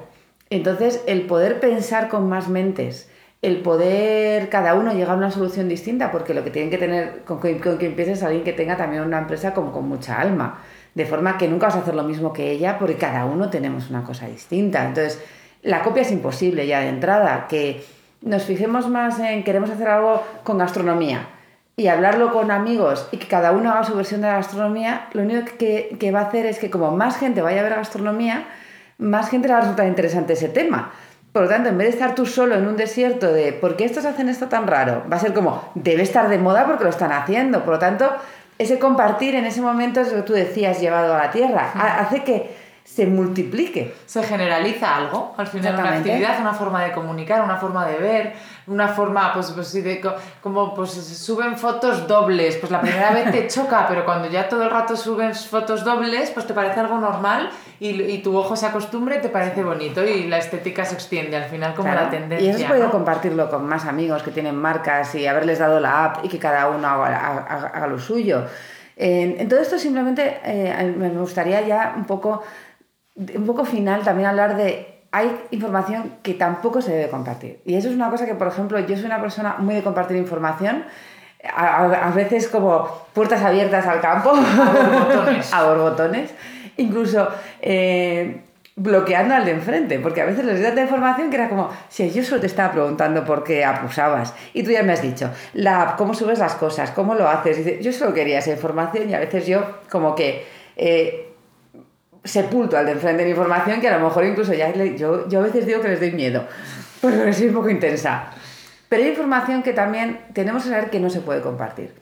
Entonces 0.50 1.02
el 1.08 1.26
poder 1.26 1.60
pensar 1.60 2.10
con 2.10 2.28
más 2.28 2.50
mentes, 2.50 3.10
el 3.42 3.62
poder 3.62 4.50
cada 4.50 4.76
uno 4.76 4.94
llegar 4.94 5.16
a 5.16 5.18
una 5.18 5.32
solución 5.32 5.68
distinta, 5.68 6.12
porque 6.12 6.34
lo 6.34 6.44
que 6.44 6.52
tienen 6.52 6.70
que 6.70 6.78
tener, 6.78 7.24
con 7.26 7.40
que, 7.40 7.60
con 7.60 7.78
que 7.78 7.88
empieces 7.88 8.20
es 8.20 8.24
alguien 8.24 8.44
que 8.44 8.54
tenga 8.54 8.78
también 8.78 9.02
una 9.02 9.18
empresa 9.18 9.54
como 9.54 9.72
con 9.72 9.88
mucha 9.88 10.20
alma, 10.20 10.60
de 10.94 11.06
forma 11.06 11.38
que 11.38 11.48
nunca 11.48 11.68
vas 11.68 11.76
a 11.76 11.80
hacer 11.80 11.96
lo 11.96 12.04
mismo 12.04 12.34
que 12.34 12.52
ella, 12.52 12.78
porque 12.78 12.96
cada 12.96 13.26
uno 13.26 13.50
tenemos 13.50 13.90
una 13.90 14.04
cosa 14.04 14.28
distinta. 14.28 14.86
Entonces, 14.86 15.20
la 15.64 15.82
copia 15.82 16.04
es 16.04 16.12
imposible 16.12 16.68
ya 16.68 16.82
de 16.82 16.90
entrada, 16.90 17.48
que 17.48 17.84
nos 18.22 18.44
fijemos 18.44 18.88
más 18.88 19.20
en 19.20 19.44
queremos 19.44 19.72
hacer 19.72 19.88
algo 19.88 20.24
con 20.44 20.60
gastronomía 20.60 21.28
y 21.76 21.88
hablarlo 21.88 22.32
con 22.32 22.52
amigos 22.52 23.08
y 23.12 23.18
que 23.18 23.28
cada 23.28 23.52
uno 23.52 23.72
haga 23.72 23.84
su 23.84 23.96
versión 23.96 24.22
de 24.22 24.28
la 24.28 24.36
gastronomía, 24.36 25.08
lo 25.14 25.24
único 25.24 25.46
que, 25.58 25.98
que 26.00 26.12
va 26.12 26.20
a 26.20 26.24
hacer 26.26 26.46
es 26.46 26.60
que 26.60 26.70
como 26.70 26.92
más 26.92 27.18
gente 27.18 27.42
vaya 27.42 27.62
a 27.62 27.64
ver 27.64 27.74
gastronomía, 27.74 28.46
más 29.00 29.30
gente 29.30 29.48
le 29.48 29.54
va 29.56 29.60
a 29.60 29.62
resultar 29.62 29.88
interesante 29.88 30.34
ese 30.34 30.50
tema. 30.50 30.92
Por 31.32 31.44
lo 31.44 31.48
tanto, 31.48 31.70
en 31.70 31.78
vez 31.78 31.88
de 31.88 31.94
estar 31.94 32.14
tú 32.14 32.26
solo 32.26 32.56
en 32.56 32.68
un 32.68 32.76
desierto 32.76 33.32
de 33.32 33.54
¿por 33.54 33.78
qué 33.78 33.86
estos 33.86 34.06
hacen 34.06 34.28
esto 34.28 34.48
tan 34.48 34.68
raro? 34.68 35.04
Va 35.12 35.16
a 35.16 35.20
ser 35.20 35.34
como, 35.34 35.72
debe 35.76 36.04
estar 36.04 36.28
de 36.28 36.38
moda 36.38 36.66
porque 36.66 36.84
lo 36.84 36.90
están 36.90 37.14
haciendo. 37.14 37.64
Por 37.64 37.76
lo 37.76 37.80
tanto, 37.80 38.12
ese 38.58 38.80
compartir 38.80 39.36
en 39.36 39.46
ese 39.46 39.62
momento 39.62 40.02
es 40.02 40.12
lo 40.12 40.18
que 40.18 40.24
tú 40.24 40.34
decías 40.34 40.82
llevado 40.82 41.14
a 41.14 41.18
la 41.18 41.32
tierra. 41.32 41.72
Hace 42.00 42.24
que 42.24 42.61
se 42.84 43.06
multiplique. 43.06 43.96
Se 44.06 44.22
generaliza 44.24 44.98
algo, 44.98 45.34
al 45.38 45.48
final 45.48 45.76
una 45.76 45.98
actividad, 45.98 46.42
una 46.42 46.54
forma 46.54 46.84
de 46.84 46.92
comunicar, 46.92 47.42
una 47.42 47.56
forma 47.56 47.88
de 47.88 47.98
ver, 47.98 48.34
una 48.68 48.90
forma, 48.90 49.34
pues, 49.34 49.52
pues 49.52 49.72
de, 49.72 50.02
como 50.42 50.74
pues 50.74 50.92
suben 50.92 51.58
fotos 51.58 52.06
dobles, 52.06 52.58
pues 52.58 52.70
la 52.70 52.82
primera 52.82 53.12
vez 53.12 53.32
te 53.32 53.48
choca, 53.54 53.86
pero 53.88 54.04
cuando 54.04 54.30
ya 54.30 54.50
todo 54.50 54.64
el 54.64 54.70
rato 54.70 54.98
suben 54.98 55.34
fotos 55.34 55.86
dobles, 55.86 56.32
pues 56.32 56.46
te 56.46 56.54
parece 56.54 56.82
algo 56.82 56.98
normal 56.98 57.50
y, 57.80 57.90
y 58.02 58.22
tu 58.22 58.36
ojo 58.38 58.58
se 58.58 58.66
acostumbra 58.66 59.16
y 59.16 59.22
te 59.22 59.30
parece 59.30 59.64
bonito 59.64 60.04
y 60.04 60.28
la 60.28 60.40
estética 60.40 60.84
se 60.84 60.96
extiende 60.96 61.38
al 61.38 61.46
final 61.46 61.74
como 61.74 61.94
la 61.94 62.10
tendencia. 62.10 62.46
Y 62.46 62.50
eso 62.50 62.66
has 62.66 62.72
podido 62.72 62.92
compartirlo 62.92 63.50
con 63.50 63.66
más 63.66 63.86
amigos 63.86 64.22
que 64.22 64.32
tienen 64.32 64.56
marcas 64.56 65.16
y 65.16 65.28
haberles 65.28 65.60
dado 65.60 65.80
la 65.80 66.06
app 66.06 66.26
y 66.26 66.28
que 66.28 66.40
cada 66.40 66.68
uno 66.68 66.88
haga, 66.88 67.88
lo 67.88 68.00
suyo. 68.00 68.44
En, 68.98 69.48
todo 69.48 69.62
esto 69.62 69.80
simplemente 69.80 70.42
eh, 70.44 70.94
me 70.98 71.10
gustaría 71.10 71.62
ya 71.62 71.94
un 71.96 72.04
poco 72.06 72.44
un 73.16 73.46
poco 73.46 73.66
final 73.66 74.04
también 74.04 74.30
hablar 74.30 74.56
de 74.58 75.02
hay 75.12 75.38
información 75.52 76.16
que 76.24 76.34
tampoco 76.34 76.82
se 76.82 76.94
debe 76.94 77.10
compartir. 77.10 77.60
Y 77.66 77.76
eso 77.76 77.90
es 77.90 77.96
una 77.96 78.10
cosa 78.10 78.26
que, 78.26 78.36
por 78.36 78.48
ejemplo, 78.48 78.80
yo 78.80 78.96
soy 78.96 79.06
una 79.06 79.20
persona 79.20 79.58
muy 79.60 79.76
de 79.76 79.84
compartir 79.84 80.16
información, 80.18 80.86
a, 81.54 82.12
veces 82.16 82.48
como 82.48 82.88
puertas 83.14 83.42
abiertas 83.42 83.86
al 83.88 84.00
campo, 84.00 84.32
a 85.52 85.64
borbotones, 85.64 86.32
incluso 86.78 87.28
eh, 87.62 88.42
bloqueando 88.76 89.36
al 89.36 89.44
de 89.44 89.52
enfrente, 89.52 90.00
porque 90.00 90.22
a 90.22 90.26
veces 90.26 90.46
les 90.46 90.62
da 90.62 90.82
información 90.82 91.30
que 91.30 91.36
era 91.36 91.50
como, 91.50 91.70
si 91.90 92.10
yo 92.10 92.24
solo 92.24 92.40
te 92.40 92.48
estaba 92.48 92.72
preguntando 92.72 93.26
por 93.26 93.44
qué 93.44 93.66
abusabas 93.66 94.34
y 94.54 94.64
tú 94.64 94.72
ya 94.72 94.84
me 94.84 94.94
has 94.94 95.02
dicho, 95.02 95.30
la, 95.54 95.96
cómo 95.98 96.14
subes 96.14 96.40
las 96.40 96.56
cosas, 96.56 96.92
cómo 96.92 97.16
lo 97.16 97.28
haces, 97.28 97.82
yo 97.82 97.92
solo 97.92 98.14
quería 98.14 98.40
esa 98.40 98.52
información 98.52 99.10
y 99.10 99.14
a 99.14 99.20
veces 99.20 99.46
yo 99.46 99.62
como 99.90 100.16
que... 100.16 100.46
Eh, 100.78 101.28
sepulto 102.24 102.78
al 102.78 102.86
de 102.86 102.94
enfrente 102.94 103.24
de 103.24 103.32
información 103.32 103.82
que 103.82 103.88
a 103.88 103.98
lo 103.98 104.06
mejor 104.06 104.26
incluso 104.26 104.54
ya 104.54 104.74
yo, 104.74 105.28
yo 105.28 105.40
a 105.40 105.44
veces 105.44 105.66
digo 105.66 105.82
que 105.82 105.90
les 105.90 106.00
doy 106.00 106.12
miedo, 106.12 106.46
porque 107.02 107.34
soy 107.34 107.48
un 107.48 107.56
poco 107.56 107.70
intensa. 107.70 108.32
Pero 108.90 109.04
hay 109.04 109.10
información 109.10 109.64
que 109.64 109.74
también 109.74 110.20
tenemos 110.34 110.64
que 110.64 110.70
saber 110.70 110.90
que 110.90 111.00
no 111.00 111.10
se 111.10 111.22
puede 111.22 111.42
compartir. 111.42 111.94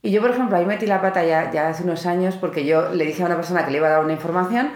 Y 0.00 0.10
yo, 0.10 0.20
por 0.20 0.30
ejemplo, 0.30 0.56
ahí 0.56 0.64
metí 0.64 0.86
la 0.86 1.00
pata 1.00 1.24
ya, 1.24 1.50
ya 1.50 1.68
hace 1.68 1.82
unos 1.82 2.06
años 2.06 2.36
porque 2.36 2.64
yo 2.64 2.94
le 2.94 3.04
dije 3.04 3.22
a 3.22 3.26
una 3.26 3.36
persona 3.36 3.64
que 3.64 3.72
le 3.72 3.78
iba 3.78 3.88
a 3.88 3.90
dar 3.90 4.04
una 4.04 4.12
información 4.12 4.70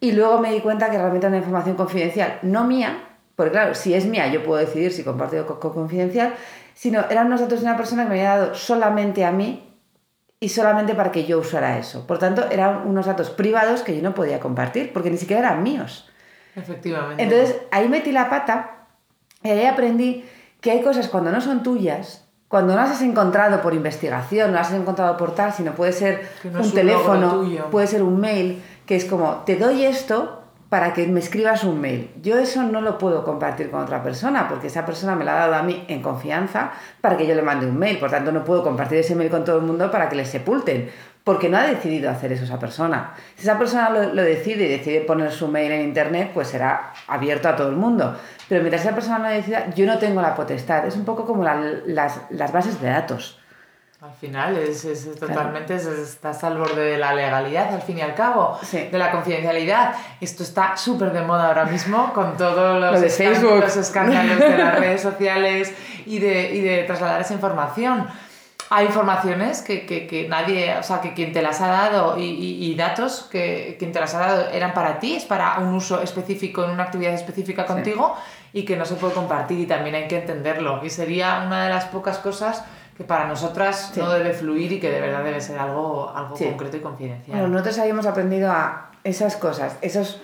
y 0.00 0.12
luego 0.12 0.40
me 0.40 0.52
di 0.52 0.60
cuenta 0.60 0.90
que 0.90 0.98
realmente 0.98 1.26
era 1.26 1.28
una 1.28 1.38
información 1.38 1.76
confidencial, 1.76 2.38
no 2.42 2.64
mía, 2.64 2.98
porque 3.36 3.52
claro, 3.52 3.74
si 3.74 3.94
es 3.94 4.04
mía 4.04 4.26
yo 4.28 4.42
puedo 4.42 4.60
decidir 4.60 4.92
si 4.92 5.02
comparto 5.02 5.46
con 5.46 5.72
confidencial, 5.72 6.34
sino 6.74 7.04
eran 7.08 7.28
unos 7.28 7.40
datos 7.40 7.60
de 7.60 7.66
una 7.66 7.76
persona 7.76 8.02
que 8.02 8.10
me 8.10 8.14
había 8.16 8.36
dado 8.36 8.54
solamente 8.54 9.24
a 9.24 9.30
mí 9.30 9.73
y 10.44 10.50
solamente 10.50 10.94
para 10.94 11.10
que 11.10 11.24
yo 11.24 11.38
usara 11.38 11.78
eso. 11.78 12.06
Por 12.06 12.18
tanto, 12.18 12.44
eran 12.50 12.86
unos 12.86 13.06
datos 13.06 13.30
privados 13.30 13.80
que 13.80 13.96
yo 13.96 14.02
no 14.02 14.14
podía 14.14 14.40
compartir 14.40 14.92
porque 14.92 15.10
ni 15.10 15.16
siquiera 15.16 15.40
eran 15.40 15.62
míos. 15.62 16.06
Efectivamente. 16.54 17.22
Entonces, 17.22 17.56
ahí 17.70 17.88
metí 17.88 18.12
la 18.12 18.28
pata 18.28 18.88
y 19.42 19.48
ahí 19.48 19.64
aprendí 19.64 20.22
que 20.60 20.70
hay 20.70 20.82
cosas 20.82 21.08
cuando 21.08 21.32
no 21.32 21.40
son 21.40 21.62
tuyas, 21.62 22.26
cuando 22.48 22.74
no 22.74 22.80
las 22.82 22.90
has 22.90 23.00
encontrado 23.00 23.62
por 23.62 23.72
investigación, 23.72 24.52
no 24.52 24.58
las 24.58 24.68
has 24.68 24.74
encontrado 24.74 25.16
por 25.16 25.34
tal, 25.34 25.50
sino 25.50 25.74
puede 25.74 25.92
ser 25.92 26.28
un 26.44 26.70
teléfono, 26.72 27.42
puede 27.70 27.86
ser 27.86 28.02
un 28.02 28.20
mail, 28.20 28.62
que 28.84 28.96
es 28.96 29.06
como, 29.06 29.44
te 29.46 29.56
doy 29.56 29.86
esto 29.86 30.43
para 30.68 30.92
que 30.92 31.06
me 31.06 31.20
escribas 31.20 31.64
un 31.64 31.80
mail. 31.80 32.10
Yo 32.22 32.38
eso 32.38 32.62
no 32.62 32.80
lo 32.80 32.98
puedo 32.98 33.24
compartir 33.24 33.70
con 33.70 33.82
otra 33.82 34.02
persona 34.02 34.48
porque 34.48 34.66
esa 34.66 34.84
persona 34.84 35.14
me 35.14 35.24
lo 35.24 35.30
ha 35.30 35.34
dado 35.34 35.54
a 35.54 35.62
mí 35.62 35.84
en 35.88 36.02
confianza 36.02 36.72
para 37.00 37.16
que 37.16 37.26
yo 37.26 37.34
le 37.34 37.42
mande 37.42 37.66
un 37.66 37.78
mail. 37.78 37.98
Por 37.98 38.10
tanto, 38.10 38.32
no 38.32 38.44
puedo 38.44 38.62
compartir 38.62 38.98
ese 38.98 39.14
mail 39.14 39.30
con 39.30 39.44
todo 39.44 39.58
el 39.58 39.62
mundo 39.64 39.90
para 39.90 40.08
que 40.08 40.16
le 40.16 40.24
sepulten 40.24 40.90
porque 41.24 41.48
no 41.48 41.56
ha 41.56 41.66
decidido 41.66 42.10
hacer 42.10 42.32
eso 42.32 42.44
esa 42.44 42.58
persona. 42.58 43.14
Si 43.36 43.42
esa 43.42 43.58
persona 43.58 43.88
lo, 43.88 44.22
decide 44.22 44.66
y 44.66 44.68
decide 44.68 45.00
poner 45.00 45.32
su 45.32 45.48
mail 45.48 45.72
en 45.72 45.80
internet, 45.80 46.32
pues 46.34 46.48
será 46.48 46.92
abierto 47.06 47.48
a 47.48 47.56
todo 47.56 47.70
el 47.70 47.76
mundo. 47.76 48.14
Pero 48.46 48.60
mientras 48.60 48.82
esa 48.82 48.94
persona 48.94 49.18
no 49.18 49.28
decida, 49.28 49.70
yo 49.74 49.86
no 49.86 49.98
tengo 49.98 50.20
la 50.20 50.34
potestad. 50.34 50.86
Es 50.86 50.96
un 50.96 51.06
poco 51.06 51.24
como 51.24 51.42
las, 51.42 52.20
las 52.28 52.52
bases 52.52 52.78
de 52.80 52.88
datos. 52.88 53.40
Al 54.04 54.12
final 54.12 54.58
es, 54.58 54.84
es 54.84 55.18
totalmente, 55.18 55.76
estás 55.76 56.44
al 56.44 56.58
borde 56.58 56.84
de 56.84 56.98
la 56.98 57.14
legalidad, 57.14 57.72
al 57.72 57.80
fin 57.80 57.96
y 57.96 58.02
al 58.02 58.14
cabo, 58.14 58.58
de 58.70 58.98
la 58.98 59.10
confidencialidad. 59.10 59.94
Esto 60.20 60.42
está 60.42 60.76
súper 60.76 61.10
de 61.10 61.22
moda 61.22 61.48
ahora 61.48 61.64
mismo 61.64 62.12
con 62.12 62.36
todos 62.36 62.78
los, 62.78 63.02
escándalos, 63.18 63.74
escándalos 63.78 64.38
de 64.38 64.58
las 64.58 64.74
redes 64.78 65.00
sociales 65.00 65.72
y 66.04 66.18
de, 66.18 66.54
y 66.54 66.60
de 66.60 66.82
trasladar 66.82 67.22
esa 67.22 67.32
información. 67.32 68.06
Hay 68.68 68.86
informaciones 68.86 69.62
que, 69.62 69.86
que, 69.86 70.06
que, 70.06 70.28
nadie, 70.28 70.76
o 70.76 70.82
sea, 70.82 71.00
que 71.00 71.14
quien 71.14 71.32
te 71.32 71.40
las 71.40 71.62
ha 71.62 71.68
dado 71.68 72.18
y, 72.18 72.24
y, 72.24 72.74
datos 72.74 73.26
que 73.32 73.76
quien 73.78 73.92
te 73.92 74.00
las 74.00 74.14
ha 74.14 74.18
dado 74.18 74.50
eran 74.50 74.74
para 74.74 74.98
ti, 74.98 75.16
es 75.16 75.24
para 75.24 75.58
un 75.60 75.72
uso 75.72 76.02
específico 76.02 76.62
en 76.64 76.72
una 76.72 76.82
actividad 76.82 77.14
específica 77.14 77.64
contigo 77.64 78.14
y 78.52 78.66
que 78.66 78.76
no 78.76 78.84
se 78.84 78.96
puede 78.96 79.14
compartir 79.14 79.60
y 79.60 79.66
también 79.66 79.94
hay 79.94 80.08
que 80.08 80.18
entenderlo. 80.18 80.84
Y 80.84 80.90
sería 80.90 81.42
una 81.46 81.64
de 81.64 81.70
las 81.70 81.86
pocas 81.86 82.18
cosas 82.18 82.64
que 82.96 83.04
para 83.04 83.26
nosotras 83.26 83.92
no 83.96 84.10
debe 84.10 84.32
fluir 84.32 84.72
y 84.72 84.80
que 84.80 84.90
de 84.90 85.00
verdad 85.00 85.24
debe 85.24 85.40
ser 85.40 85.58
algo, 85.58 86.12
algo 86.14 86.36
concreto 86.36 86.76
y 86.76 86.80
confidencial. 86.80 87.38
Bueno, 87.38 87.48
nosotros 87.48 87.78
habíamos 87.78 88.06
aprendido 88.06 88.50
a 88.50 88.90
esas 89.02 89.36
cosas, 89.36 89.76
esos 89.82 90.20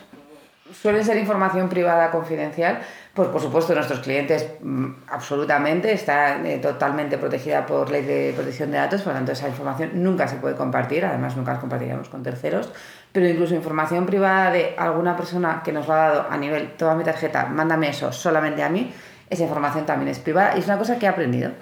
suelen 0.73 1.05
ser 1.05 1.17
información 1.17 1.69
privada 1.69 2.11
confidencial, 2.11 2.81
pues 3.13 3.29
por 3.29 3.41
supuesto 3.41 3.75
nuestros 3.75 4.01
clientes 4.01 4.47
mm, 4.61 4.87
absolutamente 5.09 5.93
está 5.93 6.41
eh, 6.47 6.59
totalmente 6.59 7.19
protegida 7.19 7.67
por 7.67 7.91
ley 7.91 8.03
de 8.03 8.33
protección 8.35 8.71
de 8.71 8.79
datos, 8.79 9.03
por 9.03 9.13
lo 9.13 9.19
tanto 9.19 9.33
esa 9.33 9.49
información 9.49 9.91
nunca 9.95 10.29
se 10.29 10.37
puede 10.37 10.55
compartir, 10.55 11.05
además 11.05 11.37
nunca 11.37 11.55
la 11.55 11.61
compartiríamos 11.61 12.09
con 12.09 12.23
terceros, 12.23 12.73
pero 13.11 13.29
incluso 13.29 13.55
información 13.55 14.07
privada 14.07 14.53
de 14.53 14.75
alguna 14.79 15.17
persona 15.17 15.63
que 15.65 15.73
nos 15.73 15.89
lo 15.89 15.95
ha 15.95 16.09
dado 16.09 16.27
a 16.31 16.37
nivel, 16.37 16.77
toda 16.77 16.95
mi 16.95 17.03
tarjeta, 17.03 17.47
mándame 17.47 17.89
eso 17.89 18.13
solamente 18.13 18.63
a 18.63 18.69
mí, 18.69 18.93
esa 19.29 19.45
información 19.45 19.87
también 19.87 20.09
es 20.09 20.19
privada. 20.19 20.57
Y 20.57 20.61
es 20.61 20.67
una 20.67 20.79
cosa 20.79 20.99
que 20.99 21.07
he 21.07 21.09
aprendido. 21.09 21.53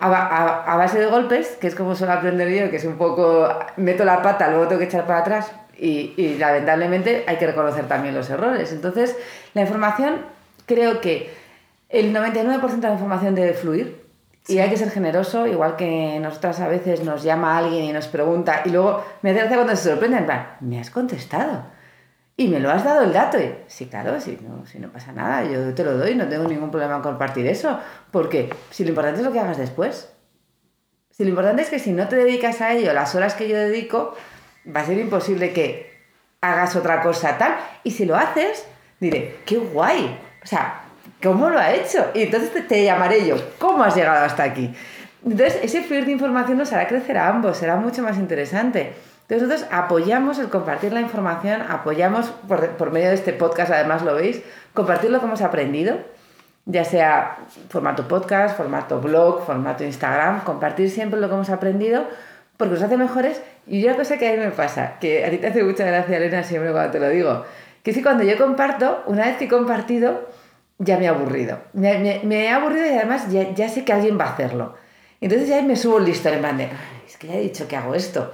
A, 0.00 0.76
base 0.76 1.00
de 1.00 1.06
golpes, 1.06 1.56
que 1.60 1.66
es 1.66 1.74
como 1.74 1.94
suelo 1.96 2.12
aprender 2.12 2.48
yo, 2.48 2.70
que 2.70 2.76
es 2.76 2.84
un 2.84 2.96
poco, 2.96 3.48
meto 3.76 4.04
la 4.04 4.22
pata, 4.22 4.48
luego 4.48 4.68
tengo 4.68 4.78
que 4.78 4.86
echar 4.86 5.06
para 5.06 5.20
atrás 5.20 5.50
y, 5.76 6.14
y 6.16 6.38
lamentablemente 6.38 7.24
hay 7.26 7.36
que 7.36 7.46
reconocer 7.46 7.88
también 7.88 8.14
los 8.14 8.30
errores. 8.30 8.72
Entonces, 8.72 9.16
la 9.54 9.62
información, 9.62 10.20
creo 10.66 11.00
que 11.00 11.34
el 11.88 12.14
99% 12.14 12.60
de 12.76 12.88
la 12.88 12.92
información 12.92 13.34
debe 13.34 13.54
fluir, 13.54 14.08
y 14.48 14.60
hay 14.60 14.70
que 14.70 14.78
ser 14.78 14.90
generoso, 14.90 15.46
igual 15.46 15.76
que 15.76 16.18
nosotras 16.20 16.58
a 16.60 16.68
veces 16.68 17.04
nos 17.04 17.22
llama 17.22 17.58
alguien 17.58 17.84
y 17.84 17.92
nos 17.92 18.08
pregunta, 18.08 18.62
y 18.64 18.70
luego 18.70 19.04
me 19.20 19.30
hace 19.30 19.40
gracia 19.40 19.56
cuando 19.56 19.76
se 19.76 19.90
sorprende, 19.90 20.16
en 20.16 20.24
plan, 20.24 20.56
me 20.60 20.80
has 20.80 20.90
contestado. 20.90 21.64
Y 22.38 22.48
me 22.48 22.58
lo 22.58 22.70
has 22.70 22.84
dado 22.84 23.02
el 23.02 23.12
dato. 23.12 23.38
Y, 23.38 23.54
sí, 23.66 23.86
claro, 23.86 24.18
si 24.18 24.38
no, 24.40 24.64
si 24.64 24.78
no 24.78 24.90
pasa 24.90 25.12
nada, 25.12 25.44
yo 25.44 25.74
te 25.74 25.84
lo 25.84 25.98
doy, 25.98 26.14
no 26.14 26.26
tengo 26.26 26.48
ningún 26.48 26.70
problema 26.70 26.96
en 26.96 27.02
compartir 27.02 27.46
eso. 27.46 27.78
Porque 28.10 28.48
si 28.70 28.84
lo 28.84 28.90
importante 28.90 29.20
es 29.20 29.26
lo 29.26 29.32
que 29.32 29.40
hagas 29.40 29.58
después. 29.58 30.10
Si 31.10 31.24
lo 31.24 31.28
importante 31.28 31.60
es 31.60 31.68
que 31.68 31.78
si 31.78 31.92
no 31.92 32.08
te 32.08 32.16
dedicas 32.16 32.62
a 32.62 32.72
ello 32.72 32.94
las 32.94 33.14
horas 33.14 33.34
que 33.34 33.48
yo 33.48 33.58
dedico, 33.58 34.14
va 34.74 34.80
a 34.80 34.86
ser 34.86 34.98
imposible 34.98 35.52
que 35.52 35.90
hagas 36.40 36.76
otra 36.76 37.02
cosa 37.02 37.36
tal. 37.36 37.56
Y 37.84 37.90
si 37.90 38.06
lo 38.06 38.16
haces, 38.16 38.64
diré, 39.00 39.38
qué 39.44 39.58
guay. 39.58 40.18
O 40.42 40.46
sea, 40.46 40.84
¿Cómo 41.22 41.50
lo 41.50 41.58
ha 41.58 41.72
hecho? 41.72 42.10
Y 42.14 42.22
entonces 42.22 42.68
te, 42.68 42.84
llamaré 42.84 43.26
yo, 43.26 43.36
¿cómo 43.58 43.82
has 43.82 43.96
llegado 43.96 44.24
hasta 44.24 44.44
aquí? 44.44 44.72
Entonces, 45.24 45.58
ese 45.62 45.82
fluir 45.82 46.06
de 46.06 46.12
información 46.12 46.58
nos 46.58 46.72
hará 46.72 46.86
crecer 46.86 47.18
a 47.18 47.28
ambos, 47.28 47.56
será 47.56 47.74
mucho 47.76 48.02
más 48.02 48.16
interesante. 48.18 48.92
Entonces, 49.28 49.46
nosotros 49.46 49.68
apoyamos 49.70 50.38
el 50.38 50.48
compartir 50.48 50.92
la 50.94 51.02
información, 51.02 51.60
apoyamos, 51.60 52.30
por, 52.48 52.66
por 52.70 52.92
medio 52.92 53.08
de 53.08 53.14
este 53.14 53.34
podcast, 53.34 53.70
además 53.70 54.02
lo 54.02 54.14
veis, 54.14 54.40
compartir 54.72 55.10
lo 55.10 55.20
que 55.20 55.26
hemos 55.26 55.42
aprendido, 55.42 55.98
ya 56.64 56.82
sea 56.84 57.36
formato 57.68 58.08
podcast, 58.08 58.56
formato 58.56 59.00
blog, 59.00 59.44
formato 59.44 59.84
Instagram, 59.84 60.44
compartir 60.44 60.90
siempre 60.90 61.20
lo 61.20 61.28
que 61.28 61.34
hemos 61.34 61.50
aprendido, 61.50 62.06
porque 62.56 62.74
nos 62.74 62.82
hace 62.82 62.96
mejores. 62.96 63.42
Y 63.66 63.84
una 63.84 63.96
cosa 63.96 64.16
que 64.16 64.28
a 64.28 64.32
mí 64.32 64.38
me 64.38 64.50
pasa, 64.50 64.98
que 64.98 65.26
a 65.26 65.30
ti 65.30 65.36
te 65.36 65.48
hace 65.48 65.62
mucha 65.62 65.84
gracia, 65.84 66.16
Elena, 66.16 66.42
siempre 66.42 66.72
cuando 66.72 66.90
te 66.90 66.98
lo 66.98 67.10
digo, 67.10 67.44
que 67.82 67.90
es 67.90 67.96
que 67.98 68.02
cuando 68.02 68.24
yo 68.24 68.38
comparto, 68.38 69.02
una 69.06 69.26
vez 69.26 69.36
que 69.36 69.44
he 69.44 69.48
compartido, 69.48 70.26
ya 70.78 70.96
me 70.96 71.04
he 71.04 71.08
aburrido. 71.08 71.58
Me, 71.74 72.22
me, 72.24 72.44
he 72.44 72.48
aburrido 72.48 72.86
y 72.86 72.90
además 72.90 73.30
ya, 73.30 73.52
ya, 73.52 73.68
sé 73.68 73.84
que 73.84 73.92
alguien 73.92 74.18
va 74.18 74.24
a 74.24 74.32
hacerlo. 74.32 74.74
Entonces 75.20 75.48
ya 75.48 75.60
me 75.60 75.76
subo 75.76 75.98
listo 75.98 76.30
en 76.30 76.38
plan 76.38 76.56
de, 76.56 76.68
es 77.06 77.18
que 77.18 77.26
ya 77.26 77.34
he 77.34 77.40
dicho 77.40 77.68
que 77.68 77.76
hago 77.76 77.94
esto. 77.94 78.32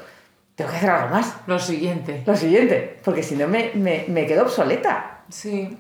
Tengo 0.55 0.71
que 0.71 0.77
hacer 0.77 0.90
algo 0.90 1.14
más. 1.14 1.37
Lo 1.47 1.59
siguiente. 1.59 2.23
Lo 2.27 2.37
siguiente, 2.37 3.01
porque 3.05 3.23
si 3.23 3.35
no 3.35 3.49
me, 3.49 3.73
me, 3.75 4.05
me 4.09 4.27
quedo 4.27 4.43
obsoleta. 4.43 5.23
Sí. 5.29 5.77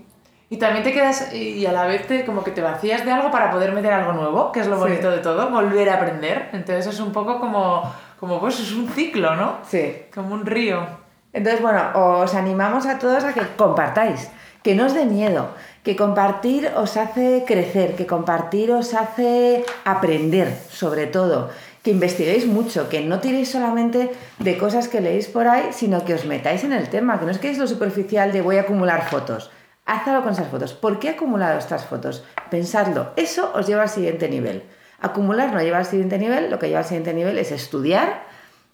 Y 0.50 0.56
también 0.56 0.84
te 0.84 0.92
quedas 0.92 1.32
y 1.32 1.64
a 1.66 1.72
la 1.72 1.86
vez 1.86 2.06
te, 2.06 2.24
como 2.24 2.44
que 2.44 2.50
te 2.50 2.60
vacías 2.60 3.04
de 3.04 3.10
algo 3.10 3.30
para 3.30 3.50
poder 3.50 3.72
meter 3.72 3.92
algo 3.92 4.12
nuevo, 4.12 4.52
que 4.52 4.60
es 4.60 4.66
lo 4.66 4.76
bonito 4.76 5.10
de 5.10 5.18
todo, 5.18 5.50
volver 5.50 5.88
a 5.90 5.94
aprender. 5.94 6.50
Entonces 6.52 6.86
es 6.86 7.00
un 7.00 7.12
poco 7.12 7.40
como, 7.40 7.92
como 8.20 8.40
pues 8.40 8.60
es 8.60 8.72
un 8.72 8.88
ciclo, 8.88 9.34
¿no? 9.36 9.58
Sí. 9.66 10.04
Como 10.14 10.34
un 10.34 10.44
río. 10.44 10.86
Entonces, 11.32 11.60
bueno, 11.60 11.90
os 11.94 12.34
animamos 12.34 12.86
a 12.86 12.98
todos 12.98 13.24
a 13.24 13.32
que 13.32 13.40
compartáis, 13.56 14.30
que 14.62 14.76
no 14.76 14.86
os 14.86 14.94
dé 14.94 15.04
miedo, 15.04 15.48
que 15.82 15.96
compartir 15.96 16.70
os 16.76 16.96
hace 16.96 17.44
crecer, 17.44 17.96
que 17.96 18.06
compartir 18.06 18.70
os 18.70 18.94
hace 18.94 19.64
aprender, 19.84 20.56
sobre 20.70 21.08
todo, 21.08 21.50
que 21.84 21.90
investiguéis 21.90 22.46
mucho, 22.46 22.88
que 22.88 23.02
no 23.02 23.20
tiréis 23.20 23.50
solamente 23.50 24.10
de 24.38 24.58
cosas 24.58 24.88
que 24.88 25.02
leéis 25.02 25.28
por 25.28 25.46
ahí, 25.46 25.68
sino 25.70 26.02
que 26.06 26.14
os 26.14 26.24
metáis 26.24 26.64
en 26.64 26.72
el 26.72 26.88
tema, 26.88 27.20
que 27.20 27.26
no 27.26 27.30
es 27.30 27.38
que 27.38 27.50
es 27.50 27.58
lo 27.58 27.66
superficial 27.66 28.32
de 28.32 28.40
voy 28.40 28.56
a 28.56 28.62
acumular 28.62 29.06
fotos. 29.10 29.50
Hazlo 29.84 30.22
con 30.22 30.32
esas 30.32 30.48
fotos. 30.48 30.72
¿Por 30.72 30.98
qué 30.98 31.08
he 31.08 31.10
acumulado 31.10 31.58
estas 31.58 31.84
fotos? 31.84 32.24
Pensadlo. 32.50 33.12
Eso 33.16 33.52
os 33.54 33.66
lleva 33.66 33.82
al 33.82 33.90
siguiente 33.90 34.30
nivel. 34.30 34.62
Acumular 34.98 35.52
no 35.52 35.60
lleva 35.60 35.76
al 35.76 35.84
siguiente 35.84 36.18
nivel, 36.18 36.50
lo 36.50 36.58
que 36.58 36.68
lleva 36.68 36.78
al 36.78 36.86
siguiente 36.86 37.12
nivel 37.12 37.36
es 37.36 37.52
estudiar 37.52 38.22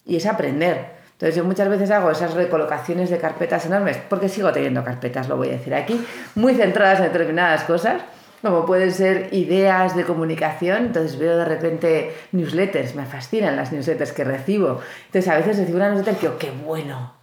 y 0.05 0.15
es 0.15 0.25
aprender. 0.25 1.01
Entonces 1.11 1.35
yo 1.35 1.43
muchas 1.43 1.67
veces 1.67 1.91
hago 1.91 2.11
esas 2.11 2.33
recolocaciones 2.33 3.09
de 3.09 3.17
carpetas 3.17 3.65
enormes, 3.65 3.97
porque 4.09 4.29
sigo 4.29 4.53
teniendo 4.53 4.85
carpetas, 4.85 5.27
lo 5.27 5.35
voy 5.35 5.49
a 5.49 5.51
decir 5.51 5.75
aquí, 5.75 6.01
muy 6.35 6.55
centradas 6.55 6.99
en 6.99 7.05
determinadas 7.05 7.65
cosas, 7.65 8.01
como 8.41 8.65
pueden 8.65 8.91
ser 8.91 9.29
ideas 9.31 9.95
de 9.95 10.03
comunicación, 10.03 10.87
entonces 10.87 11.17
veo 11.17 11.37
de 11.37 11.45
repente 11.45 12.13
newsletters, 12.31 12.95
me 12.95 13.05
fascinan 13.05 13.55
las 13.55 13.71
newsletters 13.71 14.11
que 14.11 14.23
recibo, 14.23 14.81
entonces 15.05 15.27
a 15.27 15.37
veces 15.37 15.57
recibo 15.57 15.77
una 15.77 15.89
newsletter 15.89 16.15
que 16.15 16.27
digo, 16.27 16.37
qué 16.39 16.51
bueno, 16.65 17.13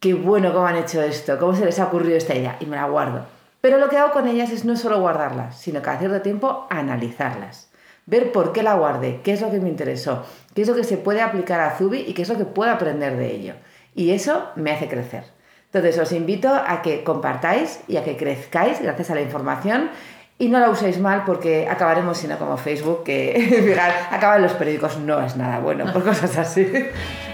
qué 0.00 0.14
bueno 0.14 0.52
cómo 0.52 0.66
han 0.66 0.76
hecho 0.76 1.02
esto, 1.02 1.38
cómo 1.38 1.54
se 1.54 1.64
les 1.64 1.78
ha 1.78 1.86
ocurrido 1.86 2.16
esta 2.16 2.34
idea, 2.34 2.56
y 2.60 2.66
me 2.66 2.76
la 2.76 2.86
guardo. 2.86 3.26
Pero 3.60 3.78
lo 3.78 3.88
que 3.88 3.96
hago 3.96 4.12
con 4.12 4.28
ellas 4.28 4.50
es 4.50 4.64
no 4.64 4.76
solo 4.76 5.00
guardarlas, 5.00 5.58
sino 5.58 5.82
cada 5.82 5.98
cierto 5.98 6.20
tiempo 6.22 6.66
analizarlas 6.70 7.70
ver 8.06 8.30
por 8.32 8.52
qué 8.52 8.62
la 8.62 8.74
guardé, 8.74 9.20
qué 9.22 9.32
es 9.32 9.40
lo 9.40 9.50
que 9.50 9.60
me 9.60 9.68
interesó, 9.68 10.24
qué 10.54 10.62
es 10.62 10.68
lo 10.68 10.74
que 10.74 10.84
se 10.84 10.96
puede 10.96 11.20
aplicar 11.20 11.60
a 11.60 11.76
Zubi 11.76 12.04
y 12.06 12.14
qué 12.14 12.22
es 12.22 12.28
lo 12.28 12.38
que 12.38 12.44
puedo 12.44 12.70
aprender 12.70 13.16
de 13.16 13.34
ello. 13.34 13.54
Y 13.94 14.12
eso 14.12 14.46
me 14.54 14.70
hace 14.70 14.88
crecer. 14.88 15.24
Entonces 15.66 15.98
os 15.98 16.12
invito 16.12 16.48
a 16.48 16.80
que 16.82 17.02
compartáis 17.02 17.80
y 17.88 17.96
a 17.96 18.04
que 18.04 18.16
crezcáis 18.16 18.80
gracias 18.80 19.10
a 19.10 19.14
la 19.14 19.22
información 19.22 19.90
y 20.38 20.48
no 20.48 20.60
la 20.60 20.68
uséis 20.68 21.00
mal 21.00 21.22
porque 21.24 21.66
acabaremos 21.68 22.18
siendo 22.18 22.38
como 22.38 22.56
Facebook, 22.56 23.04
que 23.04 23.76
acaban 24.10 24.42
los 24.42 24.52
periódicos, 24.52 24.98
no 24.98 25.20
es 25.22 25.36
nada 25.36 25.60
bueno, 25.60 25.90
por 25.92 26.04
cosas 26.04 26.36
así. 26.36 26.70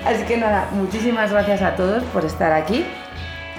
Así 0.07 0.25
que 0.25 0.37
nada, 0.37 0.69
muchísimas 0.73 1.33
gracias 1.33 1.63
a 1.63 1.75
todos 1.75 2.05
por 2.05 2.25
estar 2.25 2.53
aquí. 2.53 2.87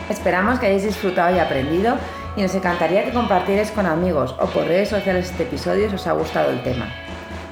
Esperamos 0.10 0.60
que 0.60 0.68
hayáis 0.68 0.84
disfrutado 0.84 1.36
y 1.36 1.40
aprendido 1.40 1.98
y 2.36 2.42
nos 2.42 2.56
encantaría 2.56 3.04
que 3.04 3.12
compartierais 3.12 3.72
con 3.72 3.86
amigos 3.86 4.36
o 4.40 4.48
por 4.48 4.66
redes 4.66 4.90
sociales 4.90 5.30
este 5.30 5.44
episodio 5.44 5.90
si 5.90 5.96
os 5.96 6.08
ha 6.08 6.14
gustado 6.14 6.52
el 6.52 6.64
tema. 6.64 6.88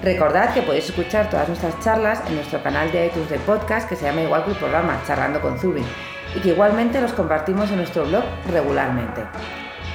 Recordad 0.01 0.53
que 0.53 0.63
podéis 0.63 0.85
escuchar 0.85 1.29
todas 1.29 1.47
nuestras 1.47 1.79
charlas 1.79 2.23
en 2.27 2.35
nuestro 2.35 2.63
canal 2.63 2.91
de 2.91 3.07
iTunes 3.07 3.29
de 3.29 3.37
podcast 3.39 3.87
que 3.87 3.95
se 3.95 4.05
llama 4.05 4.21
igual 4.21 4.43
que 4.45 4.51
el 4.51 4.57
programa 4.57 4.99
Charlando 5.05 5.41
con 5.41 5.59
Zubi 5.59 5.83
y 6.35 6.39
que 6.39 6.49
igualmente 6.49 6.99
los 6.99 7.13
compartimos 7.13 7.69
en 7.69 7.77
nuestro 7.77 8.05
blog 8.05 8.23
regularmente. 8.49 9.21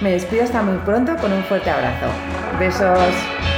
Me 0.00 0.12
despido 0.12 0.44
hasta 0.44 0.62
muy 0.62 0.76
pronto 0.78 1.16
con 1.16 1.32
un 1.32 1.42
fuerte 1.44 1.70
abrazo. 1.70 2.06
Besos. 2.58 3.55